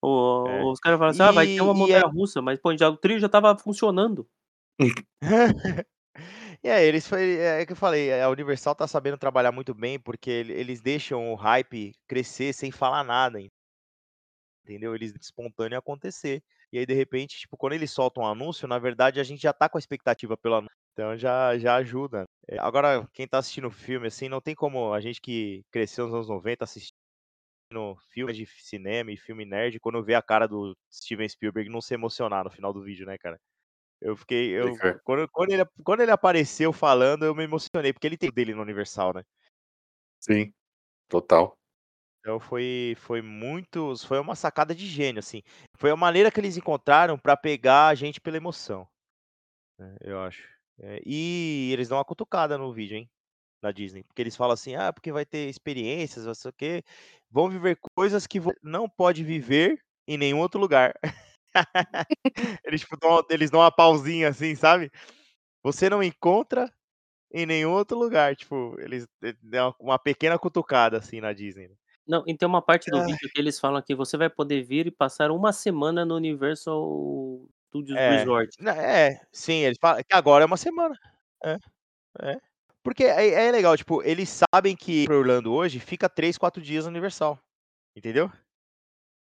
O- 0.03 0.45
É. 0.49 0.63
Os 0.65 0.81
caras 0.81 0.99
falam 0.99 1.11
assim, 1.13 1.23
ah, 1.23 1.33
vai 1.33 1.47
ter 1.47 1.55
E- 1.59 1.61
uma 1.61 1.73
e 1.75 1.77
montanha 1.77 2.07
aí- 2.07 2.13
russa, 2.13 2.43
mas, 2.43 2.59
pô, 2.59 2.77
já, 2.77 2.89
o 2.89 2.97
trio 2.97 3.21
já 3.21 3.29
tava 3.29 3.57
funcionando. 3.59 4.27
E 4.81 4.87
aí, 6.71 6.85
eles 6.87 7.07
foi, 7.07 7.37
é 7.37 7.65
que 7.67 7.73
eu 7.73 7.77
falei, 7.77 8.21
a 8.21 8.29
Universal 8.31 8.75
tá 8.75 8.87
sabendo 8.89 9.17
trabalhar 9.19 9.53
muito 9.53 9.75
bem, 9.75 9.99
porque 10.01 10.31
ele- 10.31 10.53
eles 10.55 10.81
deixam 10.81 11.33
o 11.33 11.37
hype 11.37 11.93
crescer 12.09 12.53
sem 12.53 12.71
falar 12.73 13.05
nada, 13.05 13.41
entendeu? 14.65 14.95
Eles 14.95 15.13
espontâneo 15.21 15.79
acontecer. 15.79 16.43
E 16.73 16.79
aí, 16.79 16.87
de 16.87 16.95
repente, 16.95 17.39
tipo, 17.39 17.57
quando 17.57 17.75
eles 17.75 17.91
soltam 17.91 18.23
um 18.23 18.27
anúncio, 18.27 18.67
na 18.67 18.79
verdade, 18.79 19.21
a 19.21 19.25
gente 19.25 19.43
já 19.43 19.53
tá 19.53 19.69
com 19.69 19.77
a 19.77 19.81
expectativa 19.81 20.37
pelo 20.37 20.57
anúncio. 20.57 20.77
Então 20.93 21.17
já, 21.17 21.57
já 21.59 21.77
ajuda. 21.77 22.25
É, 22.49 22.59
Agora, 22.59 23.09
quem 23.13 23.27
tá 23.27 23.39
assistindo 23.39 23.69
o 23.69 23.71
filme, 23.71 24.07
assim, 24.07 24.29
não 24.29 24.41
tem 24.41 24.55
como 24.55 24.93
a 24.93 25.01
gente 25.01 25.21
que 25.21 25.63
cresceu 25.71 26.07
nos 26.07 26.15
anos 26.15 26.29
90 26.29 26.65
assistindo 26.65 26.93
filmes 28.11 28.37
de 28.37 28.47
cinema 28.47 29.11
e 29.11 29.17
filme 29.17 29.45
nerd, 29.47 29.81
quando 29.81 30.03
vê 30.03 30.15
a 30.15 30.23
cara 30.23 30.47
do 30.47 30.77
Steven 30.93 31.29
Spielberg 31.29 31.71
não 31.71 31.81
se 31.81 31.95
emocionar 31.95 32.45
no 32.45 32.51
final 32.51 32.73
do 32.73 32.83
vídeo, 32.83 33.07
né, 33.07 33.17
cara? 33.17 33.41
Eu 34.01 34.17
fiquei. 34.17 34.51
Eu, 34.51 34.77
quando, 35.05 35.29
quando, 35.31 35.53
ele, 35.53 35.65
quando 35.85 36.01
ele 36.01 36.11
apareceu 36.11 36.73
falando, 36.73 37.25
eu 37.25 37.35
me 37.35 37.45
emocionei, 37.45 37.93
porque 37.93 38.07
ele 38.07 38.19
tem 38.19 38.29
o 38.29 38.33
dele 38.33 38.55
no 38.55 38.63
Universal, 38.63 39.15
né? 39.15 39.23
Sim, 40.21 40.53
total. 41.09 41.57
Então 42.23 42.39
foi, 42.41 42.95
foi 42.99 43.21
muito. 43.23 43.95
Foi 44.07 44.19
uma 44.21 44.37
sacada 44.37 44.75
de 44.75 44.87
gênio, 44.87 45.19
assim. 45.21 45.43
Foi 45.77 45.91
a 45.91 45.97
maneira 45.97 46.31
que 46.31 46.39
eles 46.41 46.57
encontraram 46.57 47.19
pra 47.19 47.37
pegar 47.37 47.89
a 47.89 47.95
gente 47.95 48.21
pela 48.21 48.37
emoção. 48.37 48.87
né, 49.79 49.97
eu 50.03 50.21
acho. 50.23 50.43
É, 50.81 51.01
e 51.07 51.71
eles 51.73 51.89
dão 51.89 51.99
uma 51.99 52.05
cutucada 52.05 52.59
no 52.59 52.73
vídeo, 52.73 52.97
hein? 52.97 53.11
Da 53.63 53.73
Disney. 53.73 54.05
Porque 54.05 54.23
eles 54.23 54.37
falam 54.37 54.55
assim, 54.55 54.77
ah, 54.77 54.93
porque 54.93 55.13
vai 55.13 55.27
ter 55.27 55.49
experiências, 55.51 56.27
não 56.27 56.35
sei 56.35 56.51
o 56.51 56.55
quê. 56.55 56.85
Vão 57.31 57.51
viver 57.51 57.79
coisas 57.97 58.27
que 58.27 58.41
não 58.63 58.89
pode 58.89 59.25
viver 59.25 59.81
em 60.09 60.19
nenhum 60.19 60.41
outro 60.41 60.61
lugar. 60.61 60.95
eles, 62.65 62.81
tipo, 62.83 62.97
dão, 62.99 63.23
eles 63.31 63.51
dão 63.51 63.61
uma 63.61 63.71
pausinha 63.73 64.29
assim, 64.29 64.55
sabe? 64.55 64.91
Você 65.65 65.91
não 65.91 66.03
encontra 66.03 66.73
em 67.33 67.47
nenhum 67.47 67.73
outro 67.73 67.99
lugar. 67.99 68.37
Tipo, 68.37 68.77
eles 68.81 69.07
eh, 69.25 69.35
dão 69.43 69.75
uma 69.81 69.99
pequena 69.99 70.39
cutucada 70.39 70.99
assim 70.99 71.21
na 71.21 71.33
Disney. 71.33 71.69
né. 71.69 71.77
Não, 72.07 72.25
e 72.27 72.37
tem 72.37 72.47
uma 72.49 72.61
parte 72.63 72.91
do 72.91 72.99
Ai. 72.99 73.07
vídeo 73.07 73.31
que 73.33 73.41
eles 73.41 73.61
falam 73.61 73.81
que 73.83 73.95
você 73.95 74.17
vai 74.17 74.29
poder 74.29 74.63
vir 74.65 74.87
e 74.87 74.91
passar 74.91 75.31
uma 75.31 75.53
semana 75.53 76.05
no 76.05 76.17
Universal 76.17 77.47
Studios 77.69 77.97
É, 77.99 78.11
Resort. 78.19 78.57
na- 78.61 78.77
é, 78.77 79.21
sim, 79.33 79.59
eles 79.65 79.79
falam 79.81 80.03
que 80.03 80.15
agora 80.15 80.45
é 80.45 80.47
uma 80.47 80.57
semana. 80.57 80.95
É, 81.45 81.57
é. 82.23 82.37
Porque 82.83 83.05
é, 83.05 83.47
é 83.47 83.53
legal, 83.53 83.77
tipo, 83.77 84.03
eles 84.03 84.41
sabem 84.53 84.75
que 84.77 85.05
pra 85.07 85.17
Orlando 85.17 85.53
hoje 85.53 85.79
fica 85.79 86.09
3, 86.09 86.37
4 86.37 86.61
dias 86.63 86.85
no 86.85 86.91
Universal. 86.91 87.39
Entendeu? 87.97 88.31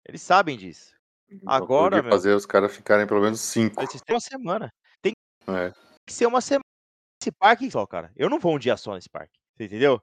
Eles 0.09 0.23
sabem 0.23 0.57
disso. 0.57 0.95
Então, 1.31 1.53
Agora, 1.53 1.97
podia 1.97 2.03
meu, 2.05 2.13
fazer 2.13 2.35
os 2.35 2.47
caras 2.47 2.75
ficarem 2.75 3.07
pelo 3.07 3.21
menos 3.21 3.41
cinco. 3.41 3.77
têm 3.77 4.15
uma 4.15 4.21
semana. 4.21 4.73
Tem 5.03 5.13
É. 5.49 5.73
que 6.07 6.13
ser 6.13 6.27
uma 6.27 6.41
semana 6.41 6.63
nesse 7.21 7.33
parque 7.33 7.71
só, 7.71 7.87
cara. 7.87 8.13
Eu 8.17 8.31
não 8.31 8.39
vou 8.41 8.55
um 8.55 8.59
dia 8.59 8.77
só 8.77 8.95
nesse 8.95 9.09
parque. 9.11 9.39
Você 9.57 9.65
entendeu? 9.65 10.01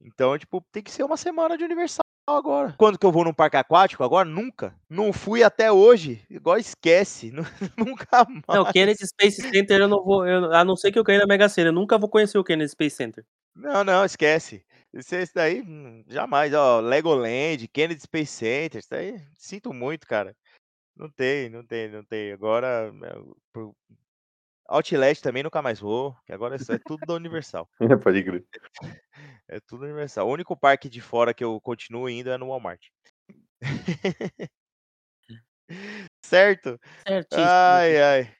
Então, 0.00 0.36
tipo, 0.38 0.64
tem 0.72 0.82
que 0.82 0.90
ser 0.90 1.02
uma 1.04 1.16
semana 1.16 1.56
de 1.56 1.64
Universal 1.64 2.00
agora. 2.28 2.74
Quando 2.76 2.98
que 2.98 3.06
eu 3.06 3.12
vou 3.12 3.24
num 3.24 3.32
parque 3.32 3.56
aquático 3.56 4.02
agora? 4.04 4.28
Nunca. 4.28 4.74
Não 4.88 5.12
fui 5.12 5.42
até 5.42 5.70
hoje. 5.70 6.24
Igual 6.28 6.58
esquece. 6.58 7.30
Nu- 7.30 7.42
Nunca 7.78 8.24
mais. 8.28 8.42
Não, 8.48 8.62
o 8.62 8.72
Kennedy 8.72 9.06
Space 9.06 9.40
Center 9.42 9.80
eu 9.80 9.88
não 9.88 10.02
vou, 10.04 10.26
eu- 10.26 10.52
a 10.52 10.64
não 10.64 10.76
ser 10.76 10.90
que 10.92 10.98
eu 10.98 11.04
caia 11.04 11.20
na 11.20 11.26
Mega 11.26 11.48
Sena, 11.48 11.68
eu 11.68 11.72
nunca 11.72 11.96
vou 11.98 12.08
conhecer 12.08 12.38
o 12.38 12.44
Kennedy 12.44 12.70
Space 12.70 12.96
Center. 12.96 13.24
Não, 13.54 13.82
não, 13.84 14.04
esquece. 14.04 14.64
Esse, 14.92 15.16
esse 15.16 15.34
daí, 15.34 15.62
hum, 15.62 16.04
jamais. 16.08 16.52
Ó, 16.52 16.80
Legoland, 16.80 17.66
Kennedy 17.68 18.02
Space 18.02 18.32
Center, 18.32 18.80
isso 18.80 18.90
daí, 18.90 19.20
sinto 19.36 19.72
muito, 19.72 20.06
cara. 20.06 20.34
Não 20.96 21.10
tem, 21.10 21.48
não 21.50 21.64
tem, 21.64 21.88
não 21.90 22.04
tem. 22.04 22.32
Agora, 22.32 22.92
é, 24.68 24.74
Outlet 24.74 25.22
também 25.22 25.42
nunca 25.42 25.62
mais 25.62 25.80
vou, 25.80 26.16
que 26.24 26.32
agora 26.32 26.56
isso 26.56 26.72
é 26.72 26.78
tudo 26.78 27.06
da 27.06 27.14
Universal. 27.14 27.68
Pode 28.02 28.22
crer. 28.24 28.44
É 29.48 29.60
tudo 29.60 29.84
Universal. 29.84 30.26
O 30.26 30.32
único 30.32 30.56
parque 30.56 30.88
de 30.88 31.00
fora 31.00 31.32
que 31.32 31.44
eu 31.44 31.60
continuo 31.60 32.10
indo 32.10 32.30
é 32.30 32.36
no 32.36 32.48
Walmart. 32.48 32.80
certo? 36.20 36.80
Certíssimo. 37.06 37.46
Ai, 37.48 38.02
ai. 38.02 38.36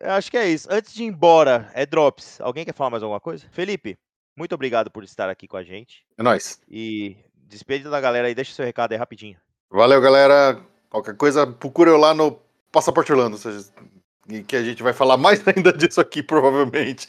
Eu 0.00 0.10
Acho 0.10 0.28
que 0.28 0.36
é 0.36 0.48
isso. 0.48 0.66
Antes 0.68 0.92
de 0.92 1.04
ir 1.04 1.06
embora, 1.06 1.70
é 1.74 1.86
Drops. 1.86 2.40
Alguém 2.40 2.64
quer 2.64 2.74
falar 2.74 2.90
mais 2.90 3.04
alguma 3.04 3.20
coisa? 3.20 3.48
Felipe, 3.50 3.96
muito 4.36 4.52
obrigado 4.54 4.90
por 4.90 5.04
estar 5.04 5.30
aqui 5.30 5.46
com 5.46 5.56
a 5.56 5.62
gente. 5.62 6.04
É 6.18 6.22
nóis. 6.24 6.60
E 6.68 7.16
despede 7.34 7.88
da 7.88 8.00
galera 8.00 8.26
aí, 8.26 8.34
deixa 8.34 8.50
o 8.50 8.54
seu 8.54 8.64
recado 8.64 8.92
aí 8.92 8.98
rapidinho. 8.98 9.38
Valeu, 9.70 10.00
galera. 10.00 10.60
Qualquer 10.90 11.16
coisa, 11.16 11.46
procura 11.46 11.90
eu 11.90 11.96
lá 11.96 12.12
no 12.12 12.38
Passaporte 12.70 13.12
Orlando. 13.12 13.36
ou 13.36 13.40
seja, 13.40 13.64
e 14.28 14.42
que 14.42 14.56
a 14.56 14.62
gente 14.62 14.82
vai 14.82 14.92
falar 14.92 15.16
mais 15.16 15.42
ainda 15.48 15.72
disso 15.72 16.00
aqui, 16.00 16.22
provavelmente. 16.22 17.06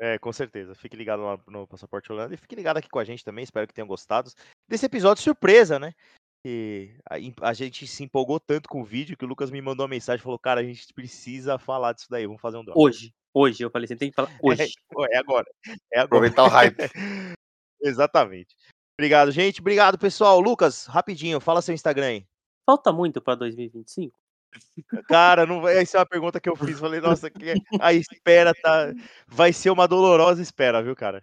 É, 0.00 0.18
com 0.18 0.32
certeza. 0.32 0.74
Fique 0.74 0.96
ligado 0.96 1.22
lá 1.22 1.38
no 1.48 1.66
Passaporte 1.66 2.12
Holanda 2.12 2.34
e 2.34 2.36
fique 2.36 2.54
ligado 2.54 2.76
aqui 2.76 2.88
com 2.88 2.98
a 2.98 3.04
gente 3.04 3.24
também. 3.24 3.42
Espero 3.42 3.66
que 3.66 3.74
tenham 3.74 3.88
gostado 3.88 4.30
desse 4.68 4.86
episódio 4.86 5.22
surpresa, 5.22 5.78
né? 5.78 5.92
E 6.44 6.94
a, 7.10 7.48
a 7.48 7.52
gente 7.52 7.86
se 7.86 8.04
empolgou 8.04 8.38
tanto 8.38 8.68
com 8.68 8.80
o 8.80 8.84
vídeo 8.84 9.16
que 9.16 9.24
o 9.24 9.28
Lucas 9.28 9.50
me 9.50 9.60
mandou 9.60 9.84
uma 9.84 9.90
mensagem 9.90 10.20
e 10.20 10.22
falou: 10.22 10.38
Cara, 10.38 10.60
a 10.60 10.64
gente 10.64 10.86
precisa 10.94 11.58
falar 11.58 11.92
disso 11.92 12.06
daí. 12.08 12.26
Vamos 12.26 12.40
fazer 12.40 12.58
um 12.58 12.64
drop. 12.64 12.78
Hoje. 12.78 13.12
Hoje. 13.34 13.62
Eu 13.62 13.70
falei, 13.70 13.88
você 13.88 13.96
tem 13.96 14.10
que 14.10 14.14
falar 14.14 14.30
hoje. 14.42 14.72
Pô, 14.88 15.04
É 15.06 15.16
agora. 15.18 15.46
É 15.92 15.98
agora. 15.98 16.04
Aproveitar 16.04 16.44
o 16.44 16.48
hype. 16.48 16.76
Exatamente. 17.82 18.56
Obrigado, 18.98 19.30
gente. 19.30 19.60
Obrigado, 19.60 19.98
pessoal. 19.98 20.40
Lucas, 20.40 20.86
rapidinho, 20.86 21.40
fala 21.40 21.62
seu 21.62 21.74
Instagram 21.74 22.06
aí. 22.06 22.26
Falta 22.64 22.92
muito 22.92 23.20
pra 23.20 23.34
2025? 23.34 24.16
Cara, 25.08 25.46
não 25.46 25.60
vai. 25.60 25.78
Essa 25.78 25.98
é 25.98 26.00
uma 26.00 26.06
pergunta 26.06 26.40
que 26.40 26.48
eu 26.48 26.56
fiz. 26.56 26.78
Falei, 26.78 27.00
nossa, 27.00 27.30
que 27.30 27.54
a 27.80 27.92
espera 27.92 28.52
tá. 28.54 28.92
Vai 29.26 29.52
ser 29.52 29.70
uma 29.70 29.88
dolorosa 29.88 30.42
espera, 30.42 30.82
viu, 30.82 30.94
cara? 30.96 31.22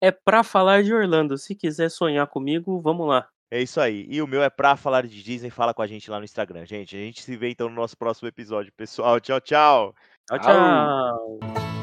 É 0.00 0.10
pra 0.10 0.42
falar 0.42 0.82
de 0.82 0.94
Orlando. 0.94 1.36
Se 1.36 1.54
quiser 1.54 1.90
sonhar 1.90 2.26
comigo, 2.26 2.80
vamos 2.80 3.06
lá. 3.06 3.28
É 3.50 3.60
isso 3.60 3.80
aí. 3.80 4.06
E 4.08 4.22
o 4.22 4.26
meu 4.26 4.42
é 4.42 4.48
pra 4.48 4.76
falar 4.76 5.06
de 5.06 5.22
Disney. 5.22 5.50
Fala 5.50 5.74
com 5.74 5.82
a 5.82 5.86
gente 5.86 6.10
lá 6.10 6.18
no 6.18 6.24
Instagram, 6.24 6.64
gente. 6.64 6.96
A 6.96 7.00
gente 7.00 7.22
se 7.22 7.36
vê 7.36 7.50
então 7.50 7.68
no 7.68 7.74
nosso 7.74 7.96
próximo 7.96 8.28
episódio, 8.28 8.72
pessoal. 8.76 9.20
Tchau, 9.20 9.40
tchau. 9.40 9.94
Tchau, 10.28 10.38
Au. 10.38 11.38
tchau. 11.40 11.79